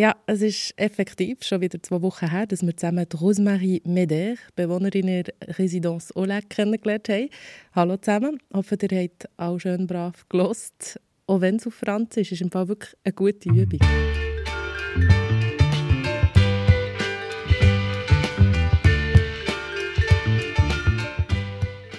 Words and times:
Ja, 0.00 0.14
es 0.26 0.42
ist 0.42 0.74
effektiv 0.76 1.42
schon 1.42 1.60
wieder 1.60 1.82
zwei 1.82 2.00
Wochen 2.02 2.30
her, 2.30 2.46
dass 2.46 2.64
wir 2.64 2.76
zusammen 2.76 3.04
Rosemarie 3.20 3.82
Meder, 3.84 4.36
Bewohnerin 4.54 5.08
in 5.08 5.24
der 5.24 5.58
Residenz 5.58 6.12
Oleg, 6.14 6.48
kennengelernt 6.50 7.08
haben. 7.08 7.28
Hallo 7.72 7.96
zusammen. 7.96 8.38
Ich 8.48 8.56
hoffe, 8.56 8.78
ihr 8.80 9.02
habt 9.02 9.28
auch 9.36 9.58
schön 9.58 9.88
brav 9.88 10.24
gelost. 10.28 11.00
Auch 11.26 11.40
wenn 11.40 11.56
es 11.56 11.66
auf 11.66 11.74
Franz 11.74 12.16
ist, 12.16 12.30
ist 12.30 12.42
im 12.42 12.52
Fall 12.52 12.68
wirklich 12.68 12.94
eine 13.02 13.12
gute 13.12 13.48
Übung. 13.48 13.80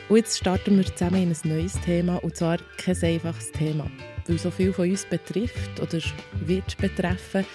Und 0.08 0.16
jetzt 0.16 0.38
starten 0.38 0.78
wir 0.78 0.86
zusammen 0.86 1.24
in 1.24 1.34
ein 1.34 1.38
neues 1.44 1.74
Thema, 1.82 2.16
und 2.24 2.34
zwar 2.34 2.60
kein 2.78 2.96
einfaches 3.04 3.52
Thema, 3.52 3.92
weil 4.26 4.40
so 4.40 4.52
viel 4.52 4.72
von 4.72 4.90
uns 4.90 5.06
betrifft 5.06 5.82
oder 5.82 6.00
wird 6.46 6.78
betreffen 6.78 7.46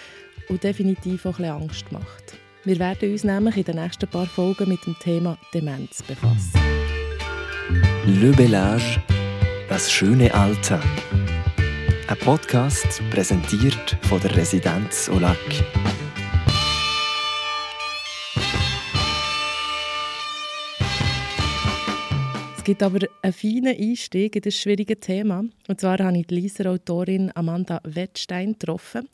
und 0.49 0.63
definitiv 0.63 1.27
auch 1.27 1.39
ein 1.39 1.45
bisschen 1.45 1.63
Angst 1.63 1.93
macht. 1.93 2.39
Wir 2.65 2.79
werden 2.79 3.13
uns 3.13 3.25
nämlich 3.25 3.57
in 3.57 3.65
den 3.65 3.77
nächsten 3.77 4.09
paar 4.09 4.27
Folgen 4.27 4.69
mit 4.69 4.85
dem 4.87 4.97
Thema 4.99 5.37
Demenz 5.53 6.03
befassen. 6.03 6.61
Le 8.07 8.31
Bellage, 8.33 9.03
das 9.69 9.93
schöne 9.93 10.33
Alter. 10.33 10.81
Ein 12.07 12.19
Podcast 12.19 13.03
präsentiert 13.11 13.97
von 14.03 14.21
der 14.21 14.37
Residenz 14.37 15.09
Olac. 15.09 15.39
Es 22.65 22.67
gibt 22.67 22.83
aber 22.83 23.07
einen 23.21 23.33
feinen 23.35 23.77
Einstieg 23.77 24.37
in 24.37 24.41
das 24.41 24.55
schwierige 24.55 24.99
Thema. 24.99 25.45
Und 25.69 25.81
zwar 25.83 25.99
habe 25.99 26.17
ich 26.17 26.27
die 26.29 26.37
Lieser 26.37 26.71
Autorin 26.71 27.31
Amanda 27.35 27.79
Wettstein 27.85 28.55
getroffen, 28.55 29.07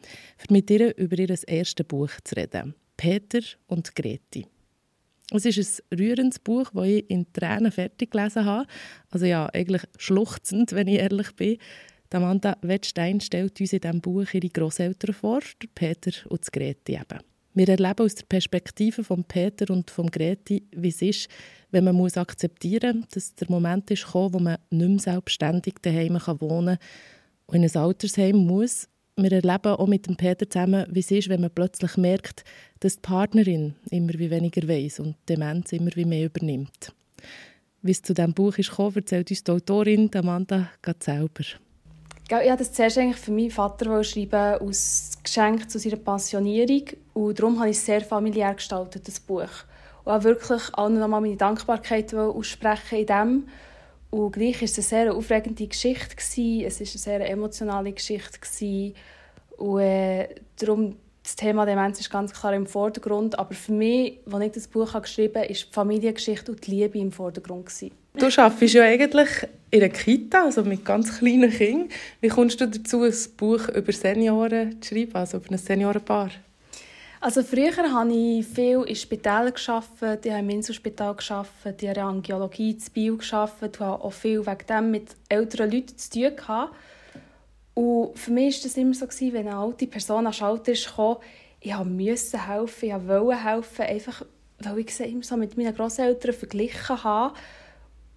um 0.48 0.54
mit 0.54 0.70
ihr 0.70 0.96
über 0.96 1.18
ihr 1.18 1.36
erstes 1.48 1.84
Buch 1.84 2.12
zu 2.22 2.36
reden. 2.36 2.76
Peter 2.96 3.40
und 3.66 3.96
Greti. 3.96 4.46
Es 5.32 5.46
ist 5.46 5.82
ein 5.90 5.98
rührendes 5.98 6.38
Buch, 6.38 6.70
das 6.72 6.86
ich 6.86 7.10
in 7.10 7.26
Tränen 7.32 7.72
fertig 7.72 8.12
gelesen 8.12 8.44
habe. 8.44 8.68
Also 9.10 9.26
ja, 9.26 9.46
eigentlich 9.52 9.82
schluchzend, 9.98 10.72
wenn 10.72 10.86
ich 10.86 11.00
ehrlich 11.00 11.34
bin. 11.34 11.58
Amanda 12.12 12.56
Wettstein 12.62 13.20
stellt 13.20 13.60
uns 13.60 13.72
in 13.72 13.80
diesem 13.80 14.00
Buch 14.00 14.32
ihre 14.32 14.48
Großeltern 14.48 15.12
vor, 15.12 15.40
Peter 15.74 16.12
und 16.28 16.52
Greti 16.52 16.92
eben. 16.92 17.29
Wir 17.52 17.68
erleben 17.68 18.04
aus 18.04 18.14
der 18.14 18.26
Perspektive 18.26 19.02
von 19.02 19.24
Peter 19.24 19.72
und 19.72 19.90
von 19.90 20.08
Greti, 20.10 20.62
wie 20.70 20.88
es 20.88 21.02
ist, 21.02 21.28
wenn 21.72 21.84
man 21.84 21.96
muss 21.96 22.16
akzeptieren 22.16 23.00
muss, 23.00 23.08
dass 23.08 23.34
der 23.34 23.50
Moment 23.50 23.90
ist 23.90 24.04
gekommen, 24.04 24.34
wo 24.34 24.38
man 24.38 24.58
nicht 24.70 24.88
mehr 24.88 24.98
selbstständig 24.98 25.74
daheim 25.82 26.14
wohnen 26.38 26.76
kann 26.76 26.78
und 27.46 27.56
in 27.56 27.64
ein 27.64 27.76
Altersheim 27.76 28.36
muss. 28.36 28.88
Wir 29.16 29.32
erleben 29.32 29.72
auch 29.72 29.86
mit 29.86 30.06
dem 30.06 30.16
Peter 30.16 30.48
zusammen, 30.48 30.86
wie 30.90 31.00
es 31.00 31.10
ist, 31.10 31.28
wenn 31.28 31.40
man 31.40 31.50
plötzlich 31.50 31.96
merkt, 31.96 32.44
dass 32.78 32.96
die 32.96 33.02
Partnerin 33.02 33.74
immer 33.90 34.14
wie 34.14 34.30
weniger 34.30 34.66
weiß 34.66 35.00
und 35.00 35.16
Demenz 35.28 35.72
immer 35.72 35.90
wie 35.94 36.04
mehr 36.04 36.26
übernimmt. 36.26 36.94
Wie 37.82 37.90
es 37.90 38.02
zu 38.02 38.14
diesem 38.14 38.32
Buch 38.32 38.56
ist 38.58 38.70
gekommen, 38.70 38.96
erzählt 38.96 39.30
uns 39.30 39.42
die 39.42 39.50
Autorin 39.50 40.14
Amanda 40.14 40.70
selber. 41.00 41.44
Ich 42.32 42.48
habe 42.48 42.58
das 42.58 42.72
zuerst 42.72 42.96
eigentlich 42.96 43.16
für 43.16 43.32
meinen 43.32 43.50
Vater 43.50 44.04
schreiben, 44.04 44.62
als 44.64 45.18
Geschenk 45.20 45.68
zu 45.68 45.80
seiner 45.80 45.96
Pensionierung. 45.96 46.84
Und 47.12 47.36
darum 47.36 47.58
habe 47.58 47.70
ich 47.70 47.76
es 47.76 47.84
sehr 47.84 48.02
familiär 48.02 48.54
gestaltet, 48.54 49.08
das 49.08 49.18
Buch. 49.18 49.48
Und 50.04 50.12
auch 50.12 50.22
wirklich 50.22 50.62
allen 50.74 51.00
nochmal 51.00 51.22
meine 51.22 51.36
Dankbarkeit 51.36 52.14
aussprechen 52.14 53.00
in 53.00 53.06
dem. 53.06 53.48
Und 54.10 54.30
gleich 54.30 54.60
war 54.60 54.62
es 54.62 54.76
eine 54.76 54.84
sehr 54.84 55.12
aufregende 55.12 55.66
Geschichte. 55.66 56.14
Gewesen. 56.14 56.66
Es 56.66 56.78
war 56.78 56.86
eine 56.86 57.20
sehr 57.20 57.30
emotionale 57.30 57.92
Geschichte. 57.92 58.38
Gewesen. 58.38 58.94
Und 59.56 59.80
äh, 59.80 60.28
darum, 60.56 60.96
das 61.24 61.34
Thema 61.34 61.66
Demenz 61.66 61.98
ist 61.98 62.10
ganz 62.10 62.32
klar 62.32 62.54
im 62.54 62.66
Vordergrund. 62.66 63.40
Aber 63.40 63.54
für 63.54 63.72
mich, 63.72 64.20
als 64.30 64.44
ich 64.44 64.52
das 64.52 64.68
Buch 64.68 64.92
geschrieben 65.02 65.34
habe, 65.34 65.48
war 65.48 65.54
die 65.54 65.72
Familiengeschichte 65.72 66.52
und 66.52 66.64
die 66.64 66.70
Liebe 66.70 66.98
im 66.98 67.10
Vordergrund. 67.10 67.66
Gewesen. 67.66 67.99
Du 68.14 68.26
arbeitest 68.26 68.74
ja 68.74 68.82
eigentlich 68.82 69.28
in 69.70 69.82
einer 69.82 69.92
Kita, 69.92 70.44
also 70.44 70.64
mit 70.64 70.84
ganz 70.84 71.18
kleinen 71.18 71.50
Kindern. 71.50 71.88
Wie 72.20 72.28
kommst 72.28 72.60
du 72.60 72.66
dazu, 72.66 73.02
ein 73.04 73.14
Buch 73.36 73.68
über 73.68 73.92
Senioren 73.92 74.82
zu 74.82 74.94
schreiben, 74.94 75.14
also 75.14 75.36
über 75.36 75.52
ein 75.52 75.58
Seniorenpaar? 75.58 76.30
Also 77.20 77.42
früher 77.42 77.76
habe 77.76 78.12
ich 78.12 78.46
viel 78.46 78.82
in 78.82 78.96
Spitälern 78.96 79.52
gearbeitet, 79.54 80.26
ich 80.26 80.32
habe 80.32 80.40
im 80.40 80.50
Inselspital 80.50 81.14
gearbeitet, 81.14 81.82
ich 81.82 81.88
habe 81.88 82.02
Angiologie 82.02 82.70
in 82.70 82.82
Bio 82.92 83.16
gearbeitet 83.16 83.80
und 83.80 83.86
habe 83.86 84.02
auch 84.02 84.12
viel 84.12 84.44
wegen 84.44 84.66
dem 84.68 84.90
mit 84.90 85.10
älteren 85.28 85.70
Leuten 85.70 85.96
zu 85.96 86.10
tun 86.10 86.34
gehabt. 86.34 86.74
Und 87.74 88.18
für 88.18 88.32
mich 88.32 88.56
war 88.56 88.62
das 88.64 88.76
immer 88.76 88.94
so, 88.94 89.06
wenn 89.06 89.46
eine 89.46 89.56
alte 89.56 89.86
Person 89.86 90.26
an 90.26 90.32
Schalter 90.32 90.72
kam, 90.72 91.18
ich 91.60 91.74
musste 91.76 92.48
helfen, 92.48 92.88
ich 92.88 93.08
wollte 93.08 93.44
helfen, 93.44 93.84
einfach 93.84 94.24
weil 94.58 94.78
ich 94.80 94.94
sie 94.94 95.04
immer 95.04 95.22
so 95.22 95.36
mit 95.36 95.56
meinen 95.56 95.74
Großeltern 95.74 96.34
verglichen 96.34 97.04
habe 97.04 97.34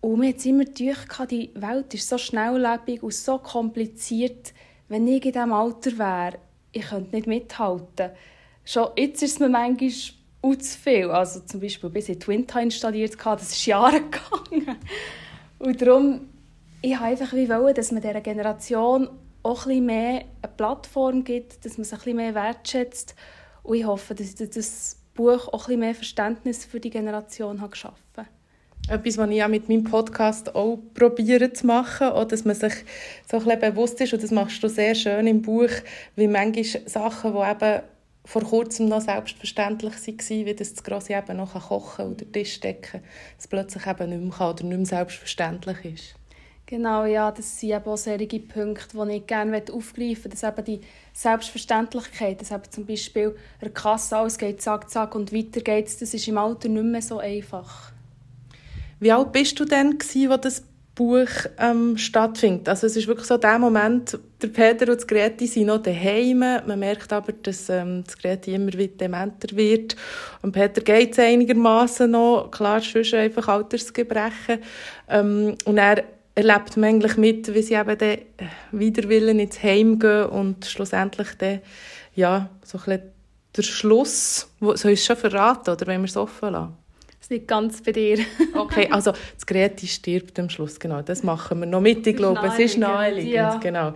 und 0.03 0.19
mir 0.19 0.33
hat 0.33 0.45
immer 0.45 0.65
gedacht, 0.65 1.31
die 1.31 1.49
Welt 1.55 1.93
ist 1.93 2.09
so 2.09 2.17
schnelllebig 2.17 3.01
und 3.03 3.13
so 3.13 3.37
kompliziert. 3.37 4.53
Wenn 4.89 5.07
ich 5.07 5.23
in 5.23 5.31
diesem 5.31 5.53
Alter 5.53 5.97
wäre, 5.97 6.39
ich 6.73 6.89
könnte 6.89 7.15
nicht 7.15 7.25
mithalten. 7.25 8.11
Schon 8.65 8.89
jetzt 8.97 9.23
ist 9.23 9.35
es 9.35 9.39
mir 9.39 9.47
manchmal 9.47 9.91
auch 10.41 10.55
zu 10.57 10.77
viel. 10.77 11.09
Also 11.09 11.39
zum 11.39 11.61
Beispiel 11.61 11.89
bis 11.89 12.09
ich 12.09 12.19
Twinta 12.19 12.59
installiert 12.59 13.15
hatte, 13.23 13.43
das 13.43 13.53
ist 13.53 13.65
Jahre 13.65 14.01
gegangen. 14.51 14.77
Und 15.59 15.81
darum, 15.81 16.27
ich 16.81 16.91
wollte 16.91 17.03
einfach 17.05 17.33
wie 17.33 17.47
wollen, 17.47 17.73
dass 17.73 17.93
man 17.93 18.01
dieser 18.01 18.19
Generation 18.19 19.09
auch 19.41 19.67
ein 19.67 19.85
mehr 19.85 20.25
eine 20.41 20.53
Plattform 20.57 21.23
gibt, 21.23 21.63
dass 21.63 21.77
man 21.77 21.85
sich 21.85 22.05
ein 22.05 22.17
mehr 22.17 22.35
wertschätzt. 22.35 23.15
Und 23.63 23.77
ich 23.77 23.85
hoffe, 23.85 24.15
dass 24.15 24.37
ich 24.37 24.49
das 24.49 24.97
Buch 25.13 25.47
auch 25.53 25.69
ein 25.69 25.79
mehr 25.79 25.95
Verständnis 25.95 26.65
für 26.65 26.81
die 26.81 26.89
Generation 26.89 27.63
geschaffen 27.69 28.03
habe. 28.17 28.27
Etwas, 28.89 29.17
was 29.17 29.29
ich 29.29 29.41
auch 29.41 29.47
mit 29.47 29.69
meinem 29.69 29.85
Podcast 29.85 30.55
auch 30.55 30.77
probiere 30.93 31.53
zu 31.53 31.65
machen, 31.65 32.07
auch, 32.07 32.25
dass 32.25 32.43
man 32.43 32.53
sich 32.53 32.73
so 33.31 33.37
ein 33.37 33.59
bewusst 33.59 34.01
ist, 34.01 34.13
und 34.13 34.21
das 34.21 34.31
machst 34.31 34.61
du 34.61 34.67
sehr 34.67 34.93
schön 34.93 35.25
im 35.25 35.41
Buch, 35.41 35.69
wie 36.17 36.27
manchmal 36.27 36.87
Sachen, 36.89 37.33
die 37.33 37.39
eben 37.39 37.81
vor 38.25 38.41
kurzem 38.41 38.89
noch 38.89 38.99
selbstverständlich 38.99 39.93
waren, 39.93 40.45
wie 40.45 40.53
das 40.53 40.83
Grosse 40.83 41.13
eben 41.13 41.37
noch 41.37 41.53
kochen 41.53 42.11
oder 42.11 42.29
Tisch 42.29 42.59
decken, 42.59 43.01
dass 43.37 43.47
plötzlich 43.47 43.87
eben 43.87 44.09
nicht 44.09 44.21
mehr 44.21 44.37
kann 44.37 44.49
oder 44.53 44.63
nicht 44.65 44.77
mehr 44.77 44.85
selbstverständlich 44.85 45.85
ist. 45.85 46.15
Genau, 46.65 47.05
ja, 47.05 47.31
das 47.31 47.59
sind 47.59 47.71
eben 47.71 47.85
auch 47.85 47.97
solche 47.97 48.39
Punkte, 48.39 49.05
die 49.05 49.15
ich 49.15 49.27
gerne 49.27 49.63
aufgreifen 49.71 50.07
möchte, 50.07 50.29
dass 50.29 50.43
eben 50.43 50.65
die 50.65 50.81
Selbstverständlichkeit, 51.13 52.41
dass 52.41 52.51
eben 52.51 52.69
zum 52.69 52.85
Beispiel 52.85 53.35
eine 53.61 53.71
Kasse 53.71 54.17
alles 54.17 54.37
geht 54.37 54.61
zack, 54.61 54.89
zack 54.89 55.15
und 55.15 55.31
weiter 55.31 55.61
geht's, 55.61 55.99
das 55.99 56.13
ist 56.13 56.27
im 56.27 56.37
Alter 56.37 56.67
nicht 56.67 56.83
mehr 56.83 57.01
so 57.01 57.19
einfach. 57.19 57.92
Wie 59.03 59.11
alt 59.11 59.33
bist 59.33 59.59
du 59.59 59.65
denn, 59.65 59.97
gewesen, 59.97 60.29
wo 60.29 60.37
das 60.37 60.63
Buch 60.95 61.27
ähm, 61.57 61.97
stattfindet? 61.97 62.69
Also 62.69 62.87
es 62.87 62.95
ist 62.95 63.05
wirklich 63.05 63.27
so 63.27 63.35
der 63.35 63.59
Moment, 63.59 64.17
der 64.41 64.47
Peter 64.47 64.89
und 64.89 64.95
das 64.95 65.05
Greti 65.05 65.45
sind 65.45 65.65
noch 65.65 65.83
daheim. 65.83 66.39
Man 66.39 66.79
merkt 66.79 67.11
aber, 67.11 67.33
dass 67.33 67.67
ähm, 67.67 68.05
das 68.05 68.17
Greti 68.17 68.53
immer 68.53 68.71
wieder 68.71 68.95
dementer 68.95 69.57
wird. 69.57 69.97
Und 70.41 70.53
Peter 70.53 70.79
geht 70.79 71.11
es 71.11 71.19
einigermaßen 71.19 72.09
noch. 72.09 72.49
Klar, 72.49 72.79
sonst 72.79 73.13
einfach 73.13 73.49
Altersgebrechen. 73.49 74.59
Ähm, 75.09 75.55
und 75.65 75.77
er 75.77 76.05
erlebt 76.33 76.77
man 76.77 76.91
eigentlich 76.91 77.17
mit, 77.17 77.53
wie 77.53 77.61
sie 77.61 77.73
eben 77.73 77.97
dann 77.97 78.17
wider 78.71 79.09
Willen 79.09 79.39
ins 79.39 79.61
Heim 79.61 79.99
gehen 79.99 80.27
und 80.27 80.65
schlussendlich 80.65 81.27
dann, 81.37 81.59
ja, 82.15 82.49
so 82.63 82.77
ein 82.77 82.83
bisschen 82.85 83.01
der 83.57 83.63
Schluss, 83.63 84.47
soll 84.61 84.91
ich 84.91 85.01
es 85.01 85.05
schon 85.05 85.17
verraten, 85.17 85.71
oder 85.71 85.87
wenn 85.87 85.99
wir 85.99 86.07
es 86.07 86.15
offen 86.15 86.53
lassen? 86.53 86.82
Das 87.23 87.29
liegt 87.29 87.47
ganz 87.47 87.81
bei 87.81 87.93
dir. 87.93 88.19
okay, 88.53 88.89
also 88.91 89.13
das 89.13 89.45
Greti 89.45 89.87
stirbt 89.87 90.37
am 90.39 90.49
Schluss, 90.49 90.77
genau. 90.77 91.01
Das 91.01 91.23
machen 91.23 91.61
wir 91.61 91.65
noch 91.65 91.79
mit, 91.79 92.05
ich 92.05 92.17
glaube. 92.17 92.45
Es 92.45 92.59
ist 92.59 92.77
naheliegend, 92.77 93.33
ja. 93.33 93.55
genau. 93.59 93.93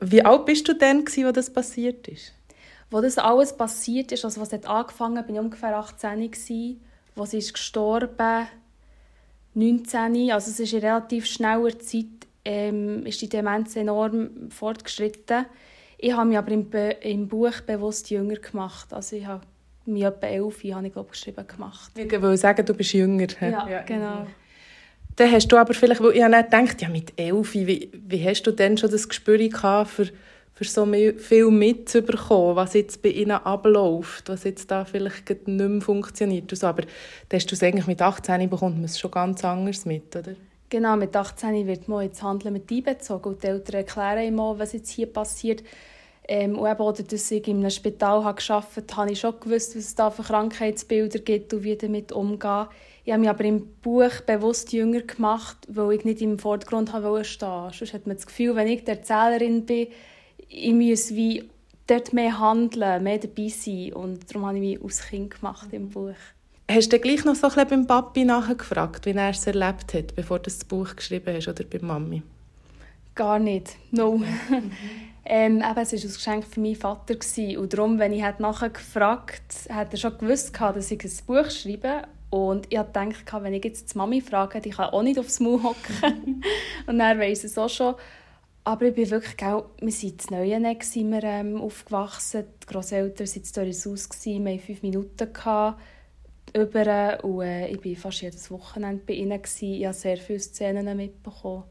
Wie 0.00 0.22
alt 0.22 0.44
bist 0.44 0.68
du 0.68 0.74
denn, 0.74 1.02
als 1.06 1.34
das 1.34 1.50
passiert 1.50 2.06
ist? 2.08 2.34
Wo 2.90 3.00
das 3.00 3.16
alles 3.16 3.56
passiert 3.56 4.12
ist, 4.12 4.22
also 4.26 4.42
was 4.42 4.52
hat 4.52 4.66
angefangen, 4.66 5.24
bin 5.24 5.36
ich 5.36 5.40
ungefähr 5.40 5.78
18 5.78 6.30
gewesen, 6.30 6.80
wo 7.14 7.24
sie 7.24 7.38
ist 7.38 7.54
gestorben, 7.54 8.46
19, 9.54 10.30
also 10.30 10.50
es 10.50 10.60
ist 10.60 10.74
in 10.74 10.80
relativ 10.80 11.24
schneller 11.24 11.78
Zeit, 11.78 12.04
ähm, 12.44 13.06
ist 13.06 13.22
die 13.22 13.30
Demenz 13.30 13.76
enorm 13.76 14.50
fortgeschritten. 14.50 15.46
Ich 15.96 16.12
habe 16.12 16.28
mich 16.28 16.36
aber 16.36 16.50
im, 16.50 16.68
Be 16.68 16.96
im 17.00 17.28
Buch 17.28 17.62
bewusst 17.66 18.10
jünger 18.10 18.36
gemacht, 18.36 18.92
also 18.92 19.16
ich 19.16 19.24
habe 19.24 19.40
mich 19.88 20.04
etwa 20.04 20.26
elf 20.26 20.62
habe 20.72 20.86
ich 20.86 20.92
glaube 20.92 21.10
geschrieben 21.10 21.46
gemacht. 21.46 21.92
Ich 21.96 22.10
will 22.10 22.36
sagen, 22.36 22.64
du 22.64 22.74
bist 22.74 22.92
jünger. 22.92 23.26
Ja, 23.40 23.68
ja, 23.68 23.82
genau. 23.82 24.26
Dann 25.16 25.32
hast 25.32 25.48
du 25.48 25.56
aber 25.56 25.74
vielleicht, 25.74 26.00
weil 26.00 26.12
ich 26.12 26.22
habe 26.22 26.44
gedacht, 26.44 26.80
ja 26.80 26.88
mit 26.88 27.12
elf, 27.18 27.54
wie, 27.54 27.90
wie 27.92 28.24
hast 28.24 28.42
du 28.44 28.52
denn 28.52 28.78
schon 28.78 28.90
das 28.90 29.08
Gespür 29.08 29.36
gehabt, 29.36 29.90
für, 29.90 30.08
für 30.54 30.64
so 30.64 30.86
viel 30.86 31.50
mitzubekommen, 31.50 32.54
was 32.54 32.74
jetzt 32.74 33.02
bei 33.02 33.08
ihnen 33.08 33.32
abläuft, 33.32 34.28
was 34.28 34.44
jetzt 34.44 34.70
da 34.70 34.84
vielleicht 34.84 35.28
nicht 35.28 35.46
mehr 35.48 35.80
funktioniert. 35.80 36.50
Also, 36.52 36.68
aber 36.68 36.82
dann 36.82 37.40
hast 37.40 37.50
du 37.50 37.56
es 37.56 37.62
eigentlich 37.62 37.88
mit 37.88 38.00
18 38.00 38.48
bekommt 38.48 38.76
man 38.76 38.84
es 38.84 38.98
schon 38.98 39.10
ganz 39.10 39.44
anders 39.44 39.86
mit, 39.86 40.14
oder? 40.14 40.34
Genau, 40.70 40.96
mit 40.96 41.16
18 41.16 41.66
wird 41.66 41.88
man 41.88 42.04
ins 42.04 42.22
Handeln 42.22 42.52
mit 42.52 42.70
einbezogen 42.70 43.32
und 43.32 43.42
die 43.42 43.46
Eltern 43.46 43.76
erklären 43.76 44.22
immer, 44.22 44.58
was 44.58 44.72
jetzt 44.72 44.90
hier 44.90 45.06
passiert 45.06 45.64
Ähm, 46.30 46.58
und 46.58 46.70
eben, 46.70 46.80
oder 46.80 47.02
dass 47.02 47.30
ich 47.30 47.48
in 47.48 47.60
einem 47.60 47.70
Spital 47.70 48.22
habe 48.22 48.40
gearbeitet 48.40 48.90
habe, 48.92 49.02
habe 49.02 49.12
ich 49.12 49.20
schon 49.20 49.40
gewusst, 49.40 49.74
was 49.74 49.84
es 49.84 49.94
da 49.94 50.10
für 50.10 50.22
Krankheitsbilder 50.22 51.20
gibt 51.20 51.54
und 51.54 51.64
wie 51.64 51.74
damit 51.74 52.12
umgehen. 52.12 52.66
Ich 53.06 53.12
habe 53.12 53.20
mich 53.20 53.30
aber 53.30 53.44
im 53.44 53.66
Buch 53.80 54.20
bewusst 54.26 54.70
jünger 54.74 55.00
gemacht, 55.00 55.56
weil 55.68 55.92
ich 55.92 56.04
nicht 56.04 56.20
im 56.20 56.38
Vordergrund 56.38 56.90
stehen 56.90 57.02
wollte. 57.02 57.78
Sonst 57.78 57.94
hat 57.94 58.06
man 58.06 58.16
das 58.16 58.26
Gefühl, 58.26 58.54
wenn 58.54 58.68
ich 58.68 58.84
die 58.84 58.90
Erzählerin 58.90 59.64
bin, 59.64 59.86
ich 60.48 60.72
muss 60.72 61.14
wie 61.14 61.48
dort 61.86 62.12
mehr 62.12 62.38
handeln, 62.38 63.02
mehr 63.02 63.16
dabei 63.16 63.48
sein. 63.48 63.94
Und 63.94 64.30
darum 64.30 64.46
habe 64.46 64.58
ich 64.58 64.78
mich 64.78 64.84
aus 64.84 65.00
Kind 65.00 65.34
gemacht 65.34 65.68
im 65.72 65.88
Buch. 65.88 66.12
Hast 66.70 66.92
du 66.92 66.98
gleich 66.98 67.24
noch 67.24 67.34
so 67.34 67.46
ein 67.46 67.54
bisschen 67.54 67.68
beim 67.70 67.86
Papi 67.86 68.26
nachgefragt, 68.26 69.06
wie 69.06 69.12
er 69.12 69.30
es 69.30 69.46
erlebt 69.46 69.94
hat, 69.94 70.14
bevor 70.14 70.38
du 70.38 70.44
das 70.44 70.62
Buch 70.66 70.94
geschrieben 70.94 71.34
hast, 71.34 71.48
oder 71.48 71.64
bei 71.64 71.78
Mami? 71.78 72.22
Gar 73.18 73.40
nicht, 73.40 73.76
no. 73.90 74.22
ähm, 75.24 75.56
eben, 75.56 75.78
es 75.80 75.92
war 75.92 75.98
ein 75.98 76.12
Geschenk 76.12 76.44
für 76.46 76.60
meinen 76.60 76.76
Vater. 76.76 77.16
Gewesen. 77.16 77.56
Und 77.58 77.72
darum, 77.72 77.98
wenn 77.98 78.12
ich 78.12 78.22
nachher 78.38 78.70
gefragt 78.70 79.68
hat 79.68 79.92
er 79.92 79.98
schon 79.98 80.16
gewusst, 80.18 80.56
dass 80.56 80.90
ich 80.92 81.02
ein 81.02 81.26
Buch 81.26 81.50
schreibe. 81.50 82.02
Und 82.30 82.66
ich 82.70 82.78
dachte, 82.78 83.42
wenn 83.42 83.54
ich 83.54 83.64
jetzt 83.64 83.92
die 83.92 83.98
Mami 83.98 84.20
frage, 84.20 84.60
die 84.60 84.70
kann 84.70 84.90
auch 84.90 85.02
nicht 85.02 85.18
aufs 85.18 85.40
Maul 85.40 85.64
hocken. 85.64 86.44
und 86.86 87.00
er 87.00 87.18
weiss 87.18 87.42
es 87.42 87.58
auch 87.58 87.68
schon. 87.68 87.96
Aber 88.62 88.84
ich 88.84 88.94
bin 88.94 89.10
wirklich, 89.10 89.36
gell, 89.36 89.64
wir 89.80 89.92
sind 89.92 90.30
in 90.30 90.36
Neueneck 90.36 90.84
sind 90.84 91.10
wir, 91.10 91.24
ähm, 91.24 91.60
aufgewachsen. 91.60 92.44
Die 92.62 92.66
Grosseltern 92.72 93.26
waren 93.26 93.42
in 93.42 93.52
Dorishaus, 93.52 94.08
wir 94.24 94.34
hatten 94.34 94.58
fünf 94.60 94.82
Minuten. 94.84 95.32
Gehabt, 95.32 95.80
über, 96.54 97.24
und 97.24 97.42
äh, 97.42 97.66
ich 97.66 97.84
war 97.84 97.96
fast 97.96 98.22
jedes 98.22 98.48
Wochenende 98.52 99.02
bei 99.04 99.14
ihnen. 99.14 99.42
Gewesen. 99.42 99.74
Ich 99.74 99.86
habe 99.86 99.94
sehr 99.94 100.18
viele 100.18 100.38
Szenen 100.38 100.96
mitbekommen. 100.96 101.64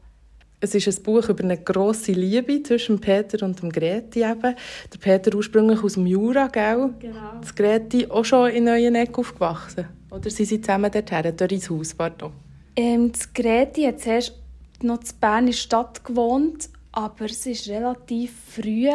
Es 0.60 0.74
ist 0.74 0.88
ein 0.88 1.02
Buch 1.04 1.28
über 1.28 1.44
eine 1.44 1.56
grosse 1.56 2.12
Liebe 2.12 2.62
zwischen 2.62 3.00
Peter 3.00 3.44
und 3.46 3.62
dem 3.62 3.70
Greti. 3.70 4.20
Eben. 4.20 4.54
Der 4.92 4.98
Peter 5.00 5.34
ursprünglich 5.36 5.82
aus 5.84 5.94
dem 5.94 6.06
Jura, 6.06 6.48
gell? 6.48 6.94
Genau. 6.98 7.38
Das 7.40 7.54
Greti 7.54 8.06
auch 8.08 8.24
schon 8.24 8.50
in 8.50 8.64
Neueneck 8.64 9.16
aufgewachsen? 9.18 9.86
Oder 10.10 10.30
sind 10.30 10.46
sie 10.46 10.60
zusammen 10.60 10.90
dorthin, 10.90 11.34
dort 11.36 11.52
ins 11.52 11.70
Haus? 11.70 11.94
Pardon. 11.94 12.32
Ähm, 12.74 13.12
das 13.12 13.32
Greti 13.32 13.82
hat 13.84 14.00
zuerst 14.00 14.34
noch 14.82 15.00
in 15.00 15.08
Bern 15.20 15.38
in 15.40 15.46
der 15.46 15.52
Stadt 15.52 16.04
gewohnt 16.04 16.70
aber 16.98 17.26
es 17.26 17.46
ist 17.46 17.68
relativ 17.68 18.32
früh, 18.48 18.88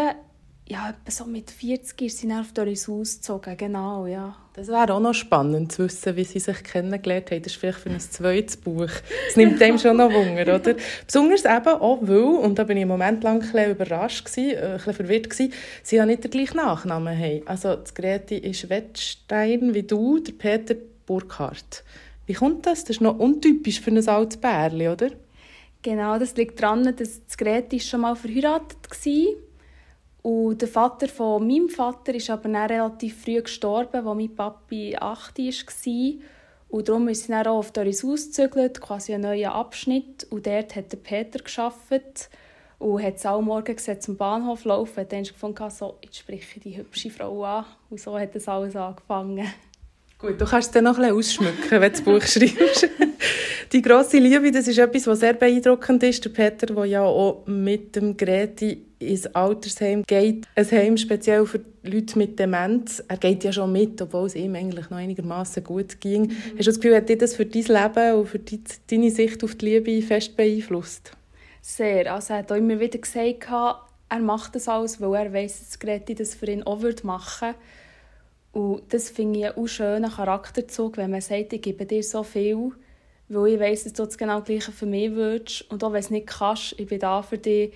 ja, 0.66 0.90
etwa 0.90 1.12
so 1.12 1.26
mit 1.26 1.52
40 1.52 2.02
ist 2.02 2.20
sie 2.20 2.32
auf 2.32 2.54
Doris 2.54 2.88
ausgezogen, 2.88 3.58
genau, 3.58 4.08
ja. 4.08 4.36
Das 4.54 4.68
wäre 4.68 4.94
auch 4.94 5.00
noch 5.00 5.16
spannend 5.16 5.72
zu 5.72 5.86
wissen, 5.86 6.16
wie 6.16 6.24
sie 6.24 6.40
sich 6.40 6.64
kennengelernt 6.64 7.32
haben. 7.32 7.42
Das 7.42 7.54
ist 7.54 7.60
vielleicht 7.60 7.80
für 7.80 7.90
ein 7.90 8.00
zweites 8.00 8.56
Buch. 8.56 8.90
Das 9.26 9.36
nimmt 9.36 9.60
dem 9.60 9.80
schon 9.80 9.98
noch 9.98 10.14
Wunder, 10.14 10.56
oder? 10.56 10.76
Besonders 11.06 11.44
eben 11.44 11.68
auch, 11.68 12.00
weil, 12.02 12.18
und 12.18 12.60
da 12.60 12.64
bin 12.64 12.78
ich 12.78 12.84
einen 12.84 12.92
Moment 12.92 13.24
lang 13.24 13.42
ein 13.42 13.52
bisschen 13.52 13.72
überrascht, 13.72 14.26
gewesen, 14.26 14.52
äh, 14.52 14.66
ein 14.66 14.74
bisschen 14.78 14.94
verwirrt 14.94 15.30
gewesen, 15.30 15.54
sie 15.82 15.96
ja 15.96 16.06
nicht 16.06 16.24
den 16.24 16.32
gleichen 16.32 16.58
Nachnamen 16.58 17.18
haben. 17.18 17.42
Also, 17.48 17.76
das 17.76 17.94
Greti 17.94 18.38
ist 18.38 18.70
Wettstein 18.70 19.74
wie 19.74 19.84
du, 19.84 20.20
der 20.20 20.34
Peter 20.34 20.76
Burkhardt. 21.08 21.84
Wie 22.28 22.34
kommt 22.34 22.66
das? 22.68 22.84
Das 22.84 22.98
ist 22.98 23.02
noch 23.02 23.18
untypisch 23.18 23.82
für 23.82 23.92
ein 23.92 24.08
altes 24.08 24.38
Bärli, 24.38 24.88
oder? 24.88 25.10
Genau, 25.82 26.18
das 26.18 26.36
liegt 26.38 26.62
daran, 26.62 26.84
dass 26.96 27.26
das 27.26 27.38
Greti 27.38 27.80
schon 27.80 28.02
mal 28.02 28.16
verheiratet 28.16 28.78
war. 28.90 29.36
Und 30.24 30.62
der 30.62 30.70
Vater 30.70 31.10
von 31.10 31.46
meinem 31.46 31.68
Vater 31.68 32.16
ist 32.16 32.30
aber 32.30 32.44
dann 32.44 32.56
relativ 32.56 33.24
früh 33.24 33.42
gestorben, 33.42 34.08
als 34.08 34.18
mein 34.18 34.34
Papi 34.34 34.96
8 34.96 35.38
war. 35.38 36.14
Und 36.70 36.90
darum 36.90 37.08
ist 37.10 37.24
sie 37.24 37.34
dann 37.34 37.46
auch 37.46 37.58
auf 37.58 37.72
Doris 37.72 38.06
ausgezügelt, 38.06 38.80
quasi 38.80 39.14
einen 39.14 39.24
neuen 39.24 39.52
Abschnitt. 39.52 40.26
Und 40.30 40.48
dort 40.48 40.76
hat 40.78 40.94
der 40.94 40.98
Peter 40.98 41.40
gearbeitet 41.40 42.30
und 42.80 43.04
hat 43.04 43.18
es 43.18 43.26
alle 43.26 43.42
Morgen 43.42 43.76
gesehen, 43.76 44.00
zum 44.00 44.16
Bahnhof 44.16 44.64
laufen. 44.64 45.06
Dann 45.10 45.20
habe 45.20 45.22
ich 45.24 45.34
gefunden, 45.34 45.70
so, 45.70 45.98
jetzt 46.02 46.18
spreche 46.18 46.46
ich 46.56 46.64
die 46.64 46.78
hübsche 46.78 47.10
Frau 47.10 47.44
an. 47.44 47.66
Und 47.90 48.00
so 48.00 48.18
hat 48.18 48.34
das 48.34 48.48
alles 48.48 48.78
angefangen. 48.78 49.46
Gut, 50.18 50.40
du 50.40 50.46
kannst 50.46 50.70
es 50.70 50.72
dann 50.72 50.86
noch 50.86 50.98
ein 50.98 51.14
bisschen 51.16 51.46
ausschmücken, 51.46 51.70
wenn 51.70 51.82
du 51.82 51.90
das 51.90 52.02
Buch 52.02 52.22
schreibst. 52.22 52.88
Die 53.74 53.82
grosse 53.82 54.20
Liebe, 54.20 54.52
das 54.52 54.68
ist 54.68 54.78
etwas, 54.78 55.08
was 55.08 55.22
sehr 55.22 55.34
beeindruckend 55.34 56.04
ist. 56.04 56.24
Der 56.24 56.30
Peter, 56.30 56.68
der 56.68 56.86
ja 56.86 57.02
auch 57.02 57.42
mit 57.48 57.96
dem 57.96 58.16
Greti 58.16 58.86
ins 59.00 59.26
Altersheim 59.34 60.04
geht. 60.06 60.46
Ein 60.54 60.70
Heim 60.70 60.96
speziell 60.96 61.44
für 61.48 61.60
Leute 61.82 62.20
mit 62.20 62.38
Demenz. 62.38 63.04
Er 63.08 63.18
geht 63.18 63.44
ja 63.44 63.52
schon 63.52 63.72
mit, 63.72 64.00
obwohl 64.00 64.28
es 64.28 64.36
ihm 64.36 64.54
eigentlich 64.54 64.92
noch 64.92 64.98
einigermaßen 64.98 65.64
gut 65.64 66.00
ging. 66.00 66.28
Mhm. 66.28 66.36
Hast 66.52 66.68
du 66.68 66.72
das 66.72 66.80
Gefühl, 66.80 66.98
hat 66.98 67.10
dir 67.10 67.18
das 67.18 67.36
für 67.36 67.48
dein 67.48 67.64
Leben 67.64 68.14
und 68.20 68.28
für 68.28 68.40
deine 68.40 69.10
Sicht 69.10 69.44
auf 69.44 69.56
die 69.56 69.66
Liebe 69.66 70.06
fest 70.06 70.38
beeinflusst? 70.38 71.12
Sehr. 71.60 72.14
Also 72.14 72.34
er 72.34 72.40
hat 72.40 72.52
auch 72.52 72.58
immer 72.58 72.80
wieder 72.80 73.00
gesagt, 73.00 73.48
er 73.50 74.20
macht 74.20 74.54
das 74.54 74.68
alles, 74.68 75.02
weil 75.02 75.26
er 75.26 75.34
weiss, 75.34 75.58
dass 75.58 75.80
Greti 75.80 76.14
das 76.14 76.36
für 76.36 76.46
ihn 76.46 76.62
auch 76.62 76.80
machen 77.02 77.56
würde. 78.52 78.76
Und 78.78 78.94
das 78.94 79.10
finde 79.10 79.40
ich 79.40 79.58
einen 79.58 79.68
schönen 79.68 80.12
Charakterzug, 80.12 80.98
wenn 80.98 81.10
man 81.10 81.22
sagt, 81.22 81.54
ich 81.54 81.62
gebe 81.64 81.88
dir 81.88 82.04
so 82.04 82.22
viel, 82.22 82.74
weil 83.30 83.54
ich 83.54 83.60
weiss, 83.60 83.84
dass 83.84 83.94
du 83.94 84.06
das 84.06 84.18
genau 84.18 84.42
Gleiche 84.42 84.72
für 84.72 84.86
mich 84.86 85.12
würdest. 85.12 85.70
Und 85.72 85.84
auch 85.84 85.88
wenn 85.88 86.02
du 86.02 86.06
es 86.06 86.10
nicht 86.10 86.28
kannst, 86.28 86.76
ich 86.78 86.88
bin 86.88 87.00
da 87.00 87.22
für 87.22 87.38
dich. 87.38 87.74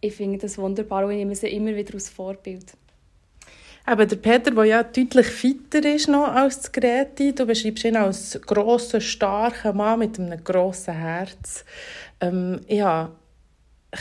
Ich 0.00 0.14
finde 0.14 0.38
das 0.38 0.58
wunderbar 0.58 1.04
und 1.04 1.12
ich 1.12 1.18
nehme 1.18 1.34
sie 1.34 1.48
immer 1.48 1.74
wieder 1.74 1.94
als 1.94 2.08
Vorbild. 2.08 2.72
Aber 3.84 4.06
der 4.06 4.16
Peter, 4.16 4.50
der 4.52 4.64
ja 4.64 4.82
deutlich 4.82 5.26
fitter 5.26 5.84
ist 5.84 6.08
noch 6.08 6.28
als 6.28 6.70
Greti, 6.70 7.34
du 7.34 7.46
beschreibst 7.46 7.84
ihn 7.84 7.96
als 7.96 8.38
grossen, 8.46 9.00
starken 9.00 9.76
Mann 9.76 9.98
mit 9.98 10.18
einem 10.18 10.42
grossen 10.42 10.94
Herz. 10.94 11.64
Ähm, 12.20 12.60
ich 12.68 12.80
habe 12.80 13.10